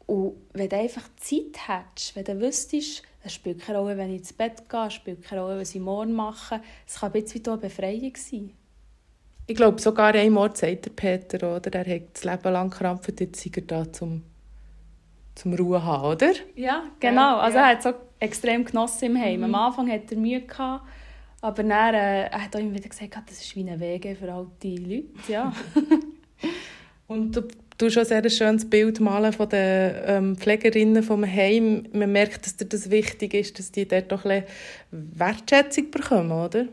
Und 0.06 0.36
wenn 0.54 0.70
du 0.70 0.78
einfach 0.78 1.10
Zeit 1.18 1.68
hättest, 1.68 2.16
wenn 2.16 2.24
du 2.24 2.40
wüsstest, 2.40 3.04
es 3.24 3.34
spielt 3.34 3.62
keine 3.62 3.80
Rolle, 3.80 3.98
wenn 3.98 4.10
ich 4.12 4.20
ins 4.20 4.34
Bett 4.34 4.70
gehe, 4.70 4.88
es 4.88 4.94
spielt 4.94 5.24
keine 5.24 5.42
Rolle, 5.42 5.60
was 5.60 5.76
ich 5.76 5.82
morgen 5.82 6.14
mache, 6.14 6.62
es 6.88 7.00
kann 7.00 7.12
ein 7.12 7.22
bisschen 7.22 7.46
wie 7.46 7.50
eine 7.50 7.58
Befreiung 7.58 8.16
sein. 8.16 8.52
Ich 9.48 9.56
glaube, 9.56 9.82
sogar 9.82 10.14
einmal 10.14 10.56
sagt 10.56 10.86
der 10.86 10.92
Peter, 10.92 11.56
oder? 11.56 11.74
er 11.74 11.96
hat 11.96 12.02
das 12.14 12.24
Leben 12.24 12.54
lang 12.54 12.70
krampft, 12.70 13.20
jetzt 13.20 13.44
sei 13.44 13.52
er 13.56 13.62
da, 13.64 13.86
um 14.00 14.24
zum 15.36 15.54
Ruhe 15.54 15.84
haben, 15.84 16.06
oder? 16.06 16.32
Ja, 16.56 16.84
genau. 17.00 17.38
Also 17.38 17.58
er 17.58 17.68
hat 17.68 17.84
so 17.84 17.94
extrem 18.20 18.64
genossen 18.64 19.06
im 19.06 19.18
Heim. 19.20 19.40
Mhm. 19.40 19.44
Am 19.46 19.56
Anfang 19.56 19.92
hatte 19.92 20.16
er 20.16 20.22
Mühe, 20.22 20.42
gehabt, 20.42 20.86
aber 21.42 21.64
dann 21.64 21.94
äh, 21.94 22.28
er 22.28 22.44
hat 22.44 22.56
er 22.56 22.62
immer 22.62 22.76
wieder 22.76 22.90
gesagt, 22.90 23.18
das 23.28 23.42
ist 23.42 23.56
wie 23.56 23.70
ein 23.70 23.80
Wege 23.80 24.16
für 24.16 24.32
alte 24.32 24.68
Leute. 24.68 25.06
Ja. 25.28 25.54
Und 27.08 27.36
du 27.36 27.42
du 27.82 27.90
schon 27.90 28.06
sehr 28.06 28.24
ein 28.24 28.30
schönes 28.30 28.70
Bild 28.70 29.00
malen 29.00 29.34
von 29.34 29.50
den 29.50 29.96
ähm, 30.06 30.38
Pflegerinnen 30.38 31.04
vom 31.04 31.26
Heim. 31.26 31.88
Man 31.94 32.12
merkt, 32.12 32.46
dass 32.46 32.56
dir 32.56 32.66
das 32.66 32.90
wichtig 32.92 33.34
ist, 33.34 33.58
dass 33.58 33.72
die 33.72 33.88
dort 33.88 34.12
doch 34.12 34.26
ein 34.26 34.44
Wertschätzung 34.92 35.90
bekommen, 35.90 36.32
oder? 36.32 36.66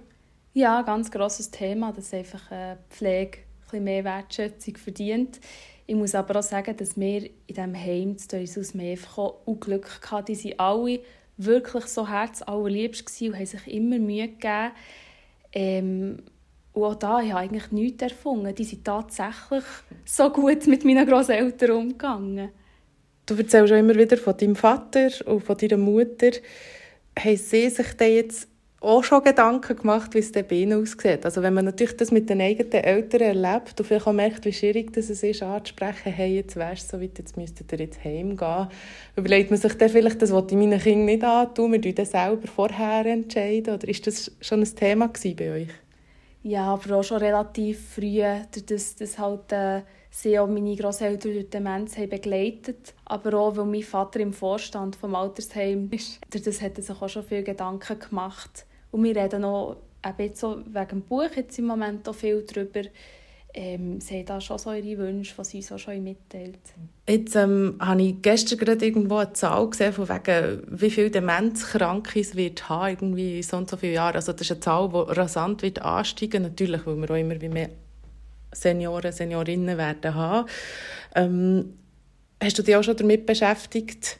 Ja, 0.54 0.82
ganz 0.82 1.10
grosses 1.10 1.50
Thema, 1.50 1.92
dass 1.92 2.12
einfach 2.12 2.50
äh, 2.50 2.76
Pflege 2.90 3.38
ein 3.72 3.84
mehr 3.84 4.04
Wertschätzung 4.04 4.76
verdient. 4.76 5.40
Ich 5.86 5.94
muss 5.94 6.14
aber 6.14 6.38
auch 6.38 6.42
sagen, 6.42 6.76
dass 6.76 6.98
wir 6.98 7.24
in 7.24 7.30
diesem 7.48 7.74
Heim 7.74 8.18
zu 8.18 8.38
uns 8.38 8.74
mehr 8.74 8.98
auch 9.16 9.40
Glück 9.60 10.00
hatten. 10.10 10.34
Die 10.34 10.44
waren 10.44 10.58
alle 10.58 11.00
wirklich 11.38 11.86
so 11.86 12.08
herzallerliebst 12.08 13.22
und 13.22 13.34
haben 13.34 13.46
sich 13.46 13.66
immer 13.66 13.98
Mühe 13.98 14.28
gegeben. 14.28 14.72
Ähm, 15.52 16.22
und 16.72 16.84
auch 16.84 16.94
da 16.94 17.18
habe 17.18 17.26
ich 17.26 17.34
eigentlich 17.34 17.72
nichts 17.72 18.02
erfunden. 18.02 18.54
Die 18.54 18.64
sind 18.64 18.84
tatsächlich 18.84 19.64
so 20.04 20.30
gut 20.30 20.66
mit 20.66 20.84
meinen 20.84 21.06
Großeltern 21.08 21.70
umgegangen. 21.70 22.50
Du 23.26 23.34
erzählst 23.34 23.72
auch 23.72 23.76
immer 23.76 23.94
wieder 23.94 24.16
von 24.16 24.36
deinem 24.36 24.56
Vater 24.56 25.08
und 25.26 25.40
von 25.40 25.56
deiner 25.56 25.76
Mutter. 25.76 26.30
Haben 27.18 27.36
sie 27.36 27.68
sich 27.68 27.92
denn 27.94 28.14
jetzt 28.14 28.48
auch 28.80 29.02
schon 29.02 29.24
Gedanken 29.24 29.76
gemacht, 29.76 30.14
wie 30.14 30.18
es 30.18 30.30
bei 30.30 30.44
ihnen 30.50 30.80
aussieht. 30.80 31.24
Also 31.24 31.42
wenn 31.42 31.54
man 31.54 31.64
natürlich 31.64 31.96
das 31.96 32.12
mit 32.12 32.30
den 32.30 32.40
eigenen 32.40 32.72
Eltern 32.72 33.20
erlebt 33.22 33.78
und 33.78 33.86
vielleicht 33.86 34.06
auch 34.06 34.12
merkt, 34.12 34.44
wie 34.44 34.52
schwierig 34.52 34.92
das 34.92 35.10
ist, 35.10 35.42
anzusprechen, 35.42 36.12
hey, 36.12 36.36
jetzt 36.36 36.54
wärst 36.54 36.92
du 36.92 36.96
so 36.96 37.02
weit, 37.02 37.18
jetzt 37.18 37.36
müsstet 37.36 37.72
ihr 37.72 37.78
jetzt 37.80 38.04
heimgehen, 38.04 38.68
überlegt 39.16 39.50
man 39.50 39.58
sich 39.58 39.74
dann 39.74 39.88
vielleicht, 39.88 40.22
das 40.22 40.30
wollte 40.30 40.54
ich 40.54 40.60
meinen 40.60 40.80
Kindern 40.80 41.06
nicht 41.06 41.24
antun, 41.24 41.72
wir 41.72 41.76
entscheiden 41.76 42.06
selber 42.06 42.46
vorher 42.46 43.04
entscheiden, 43.06 43.74
oder 43.74 43.88
ist 43.88 44.06
das 44.06 44.30
schon 44.40 44.60
ein 44.60 44.76
Thema 44.76 45.08
bei 45.36 45.52
euch? 45.52 45.68
Ja, 46.44 46.66
aber 46.66 46.96
auch 46.96 47.02
schon 47.02 47.18
relativ 47.18 47.94
früh, 47.94 48.22
dass, 48.66 48.94
dass 48.94 49.18
halt, 49.18 49.50
äh, 49.50 49.82
sie 50.10 50.38
auch 50.38 50.46
meine 50.46 50.76
Großeltern 50.76 51.32
durch 51.32 51.50
Demenz 51.50 51.98
haben 51.98 52.08
begleitet, 52.08 52.94
aber 53.04 53.34
auch, 53.38 53.56
weil 53.56 53.66
mein 53.66 53.82
Vater 53.82 54.20
im 54.20 54.32
Vorstand 54.32 54.94
vom 54.94 55.16
Altersheim 55.16 55.88
ist. 55.90 56.20
Das 56.30 56.62
hat 56.62 56.76
sich 56.76 56.90
auch 56.90 57.08
schon 57.08 57.24
viele 57.24 57.42
Gedanken 57.42 57.98
gemacht 57.98 58.67
und 58.90 59.04
wir 59.04 59.16
reden 59.16 59.44
auch 59.44 59.76
eben 60.06 60.34
so 60.34 60.58
wegen 60.66 60.88
dem 60.88 61.02
Buch 61.02 61.30
jetzt 61.34 61.58
im 61.58 61.66
Moment 61.66 62.08
auch 62.08 62.14
viel 62.14 62.42
darüber. 62.42 62.82
Ähm, 63.54 63.98
sie 64.00 64.24
da 64.24 64.40
schon 64.40 64.58
so 64.58 64.72
ihre 64.72 64.98
Wünsche, 64.98 65.34
die 65.38 65.44
sie 65.44 65.62
so 65.62 65.78
schon 65.78 66.04
mitteilt. 66.04 66.58
Jetzt 67.08 67.34
ähm, 67.34 67.76
habe 67.80 68.02
ich 68.02 68.20
gestern 68.20 68.58
gerade 68.58 68.84
irgendwo 68.84 69.16
eine 69.16 69.32
Zahl 69.32 69.70
gesehen, 69.70 69.94
von 69.94 70.08
wegen, 70.08 70.62
wie 70.68 70.90
viele 70.90 71.10
Demenzkranke 71.10 72.20
es 72.20 72.36
wird 72.36 72.68
haben, 72.68 72.90
irgendwie 72.90 73.42
so 73.42 73.56
und 73.56 73.68
so 73.68 73.78
viele 73.78 73.94
Jahre. 73.94 74.16
Also 74.16 74.32
das 74.32 74.42
ist 74.42 74.50
eine 74.52 74.60
Zahl, 74.60 74.90
die 74.90 75.12
rasant 75.18 75.62
wird 75.62 75.80
ansteigen, 75.80 76.42
natürlich, 76.42 76.86
weil 76.86 76.96
wir 76.96 77.10
auch 77.10 77.16
immer 77.16 77.34
mehr 77.48 77.70
Senioren, 78.52 79.12
Seniorinnen 79.12 79.78
werden 79.78 80.14
haben. 80.14 80.48
Ähm, 81.14 81.78
hast 82.42 82.58
du 82.58 82.62
dich 82.62 82.76
auch 82.76 82.84
schon 82.84 82.96
damit 82.96 83.24
beschäftigt, 83.26 84.18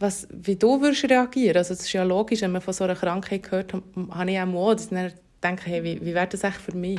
was, 0.00 0.26
wie 0.32 0.56
du 0.56 0.80
würdest 0.80 1.08
reagieren 1.08 1.58
also 1.58 1.74
es 1.74 1.80
ist 1.80 1.92
ja 1.92 2.02
logisch, 2.02 2.40
wenn 2.40 2.52
man 2.52 2.62
von 2.62 2.72
so 2.74 2.84
einer 2.84 2.96
Krankheit 2.96 3.50
hört, 3.50 3.74
habe 3.74 4.30
ich 4.30 4.40
auch 4.40 4.46
Mut, 4.46 4.74
dass 4.74 4.90
ich 4.90 5.14
denke, 5.42 5.62
hey, 5.66 5.84
wie, 5.84 6.00
wie 6.00 6.14
wäre 6.14 6.26
das 6.26 6.42
echt 6.42 6.56
für 6.56 6.74
mich? 6.74 6.98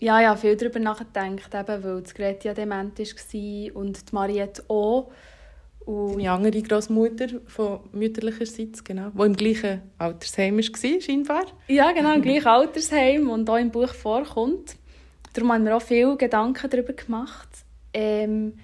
Ja, 0.00 0.20
ja, 0.20 0.36
viel 0.36 0.56
darüber 0.56 0.80
nachgedacht, 0.80 1.54
eben, 1.54 1.84
weil 1.84 2.02
das 2.02 2.14
Greti 2.14 2.48
ja 2.48 2.54
dement 2.54 2.98
war 2.98 3.76
und 3.76 4.10
die 4.10 4.14
Mariette 4.14 4.62
auch. 4.68 5.10
Und 5.86 6.16
Deine 6.16 6.32
andere 6.32 6.62
Großmutter 6.62 7.26
von 7.46 7.80
mütterlicherseits, 7.92 8.82
genau, 8.82 9.10
die 9.10 9.22
im 9.22 9.36
gleichen 9.36 9.82
Altersheim 9.98 10.56
war, 10.56 11.00
scheinbar. 11.00 11.44
Ja, 11.68 11.92
genau, 11.92 12.14
im 12.14 12.22
gleichen 12.22 12.46
Altersheim 12.46 13.28
und 13.28 13.48
auch 13.48 13.58
im 13.58 13.70
Buch 13.70 13.92
vorkommt. 13.92 14.76
Darum 15.34 15.52
haben 15.52 15.64
wir 15.64 15.76
auch 15.76 15.82
viele 15.82 16.16
Gedanken 16.16 16.70
darüber 16.70 16.92
gemacht. 16.94 17.48
Ähm, 17.92 18.54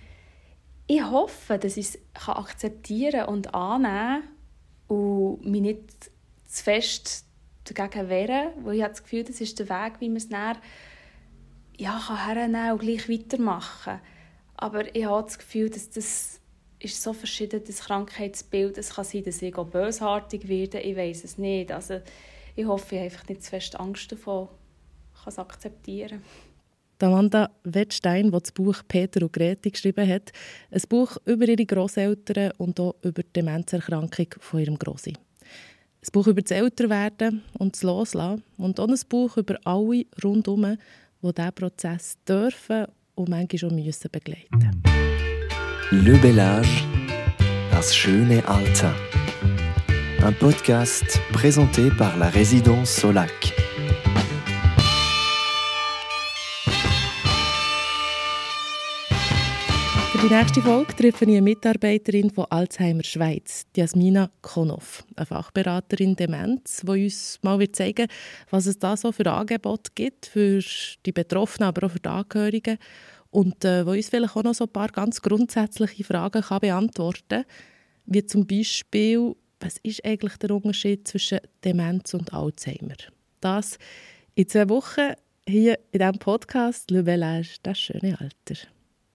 ich 0.91 1.05
hoffe, 1.05 1.57
dass 1.57 1.77
ich 1.77 1.87
es 1.87 1.99
akzeptieren 2.27 3.27
und 3.27 3.55
annehmen 3.55 4.23
kann 4.89 4.97
und 4.97 5.47
mich 5.47 5.61
nicht 5.61 6.11
zu 6.47 6.65
fest 6.65 7.25
dagegen 7.63 8.09
wehren, 8.09 8.49
weil 8.65 8.75
ich 8.75 8.83
habe 8.83 8.91
das 8.91 9.05
Gefühl, 9.05 9.23
das 9.23 9.41
ist 9.41 9.57
der 9.61 9.69
Weg, 9.69 10.01
wie 10.01 10.09
man 10.09 10.17
es 10.17 10.29
dann 10.29 10.59
ja, 11.79 12.03
kann 12.09 12.73
und 12.73 12.81
gleich 12.81 13.09
weitermachen. 13.09 14.01
Aber 14.57 14.95
ich 14.95 15.05
habe 15.05 15.23
das 15.23 15.39
Gefühl, 15.39 15.71
dass 15.71 15.91
das 15.91 16.41
ist 16.81 17.01
so 17.01 17.13
verschieden, 17.13 17.63
das 17.65 17.83
Krankheitsbild. 17.83 18.77
Es 18.77 18.97
kann 18.97 19.05
sein, 19.05 19.23
dass 19.23 19.41
ich 19.43 19.55
auch 19.55 19.69
bösartig 19.69 20.49
werde, 20.49 20.81
ich 20.81 20.97
weiß 20.97 21.23
es 21.23 21.39
nicht. 21.39 21.71
Also 21.71 22.01
ich 22.57 22.67
hoffe, 22.67 22.97
ich 22.97 23.01
habe 23.01 23.13
einfach 23.13 23.29
nicht 23.29 23.45
zu 23.45 23.51
fest 23.51 23.79
Angst 23.79 24.11
davon, 24.11 24.49
kann 25.15 25.29
es 25.29 25.39
akzeptieren. 25.39 26.25
Amanda 27.03 27.51
Wettstein, 27.65 28.31
die 28.31 28.39
das 28.39 28.53
Buch 28.53 28.83
Peter 28.87 29.23
und 29.23 29.33
Grete 29.33 29.71
geschrieben 29.71 30.09
hat, 30.09 30.33
ein 30.71 30.83
Buch 30.89 31.17
über 31.25 31.47
ihre 31.49 31.65
Großeltern 31.67 32.53
und 32.59 32.79
auch 32.81 32.95
über 33.03 33.23
die 33.23 33.33
Demenzerkrankung 33.35 34.27
von 34.39 34.61
ihrem 34.61 34.79
Grossi. 34.79 35.13
Ein 35.13 36.09
Buch 36.13 36.27
über 36.27 36.43
das 36.43 36.51
Älterwerden 36.51 37.43
und 37.59 37.75
das 37.75 37.83
Loslassen 37.83 38.43
und 38.57 38.81
auch 38.81 38.89
ein 38.89 38.99
Buch 39.09 39.37
über 39.37 39.57
alle 39.65 40.05
rundherum, 40.23 40.77
die 41.23 41.33
diesen 41.33 41.53
Prozess 41.55 42.17
dürfen 42.27 42.87
und 43.15 43.29
manchmal 43.29 43.59
schon 43.59 43.75
müssen 43.75 44.11
begleiten 44.11 44.83
Le 45.91 46.17
Bellage, 46.19 46.85
das 47.71 47.95
schöne 47.97 48.47
Alter. 48.47 48.95
Un 50.23 50.33
podcast 50.33 51.19
présenté 51.33 51.91
par 51.91 52.17
la 52.19 52.29
résidence 52.29 53.01
Solac. 53.01 53.40
Für 60.21 60.29
die 60.29 60.35
nächste 60.35 60.61
Folge 60.61 60.95
treffe 60.95 61.25
ich 61.25 61.31
eine 61.31 61.41
Mitarbeiterin 61.41 62.29
von 62.29 62.45
Alzheimer 62.51 63.03
Schweiz, 63.05 63.65
Jasmina 63.75 64.31
Konoff, 64.43 65.03
eine 65.17 65.25
Fachberaterin 65.25 66.15
Demenz, 66.15 66.83
die 66.83 67.05
uns 67.05 67.39
mal 67.41 67.59
wird 67.59 67.75
zeigen 67.75 68.07
was 68.51 68.67
es 68.67 68.79
da 68.79 68.99
so 68.99 69.13
für 69.13 69.33
Angebote 69.33 69.91
gibt 69.95 70.27
für 70.27 70.61
die 71.07 71.13
Betroffenen, 71.13 71.69
aber 71.69 71.87
auch 71.87 71.93
für 71.93 72.01
die 72.01 72.09
Angehörigen 72.11 72.77
und 73.31 73.65
äh, 73.65 73.87
wo 73.87 73.93
uns 73.93 74.11
vielleicht 74.11 74.37
auch 74.37 74.43
noch 74.43 74.53
so 74.53 74.65
ein 74.65 74.73
paar 74.73 74.89
ganz 74.89 75.23
grundsätzliche 75.23 76.05
Fragen 76.05 76.43
kann 76.43 76.61
beantworten 76.61 77.47
wie 78.05 78.27
zum 78.27 78.47
Beispiel, 78.47 79.35
was 79.59 79.79
ist 79.79 80.05
eigentlich 80.05 80.37
der 80.37 80.51
Unterschied 80.51 81.09
zwischen 81.09 81.39
Demenz 81.65 82.13
und 82.13 82.35
Alzheimer? 82.35 82.97
Das 83.41 83.79
in 84.35 84.47
zwei 84.47 84.69
Wochen 84.69 85.15
hier 85.49 85.79
in 85.93 86.01
diesem 86.01 86.19
Podcast 86.19 86.91
«Le 86.91 87.05
Bellage, 87.05 87.57
das 87.63 87.81
schöne 87.81 88.21
Alter». 88.21 88.69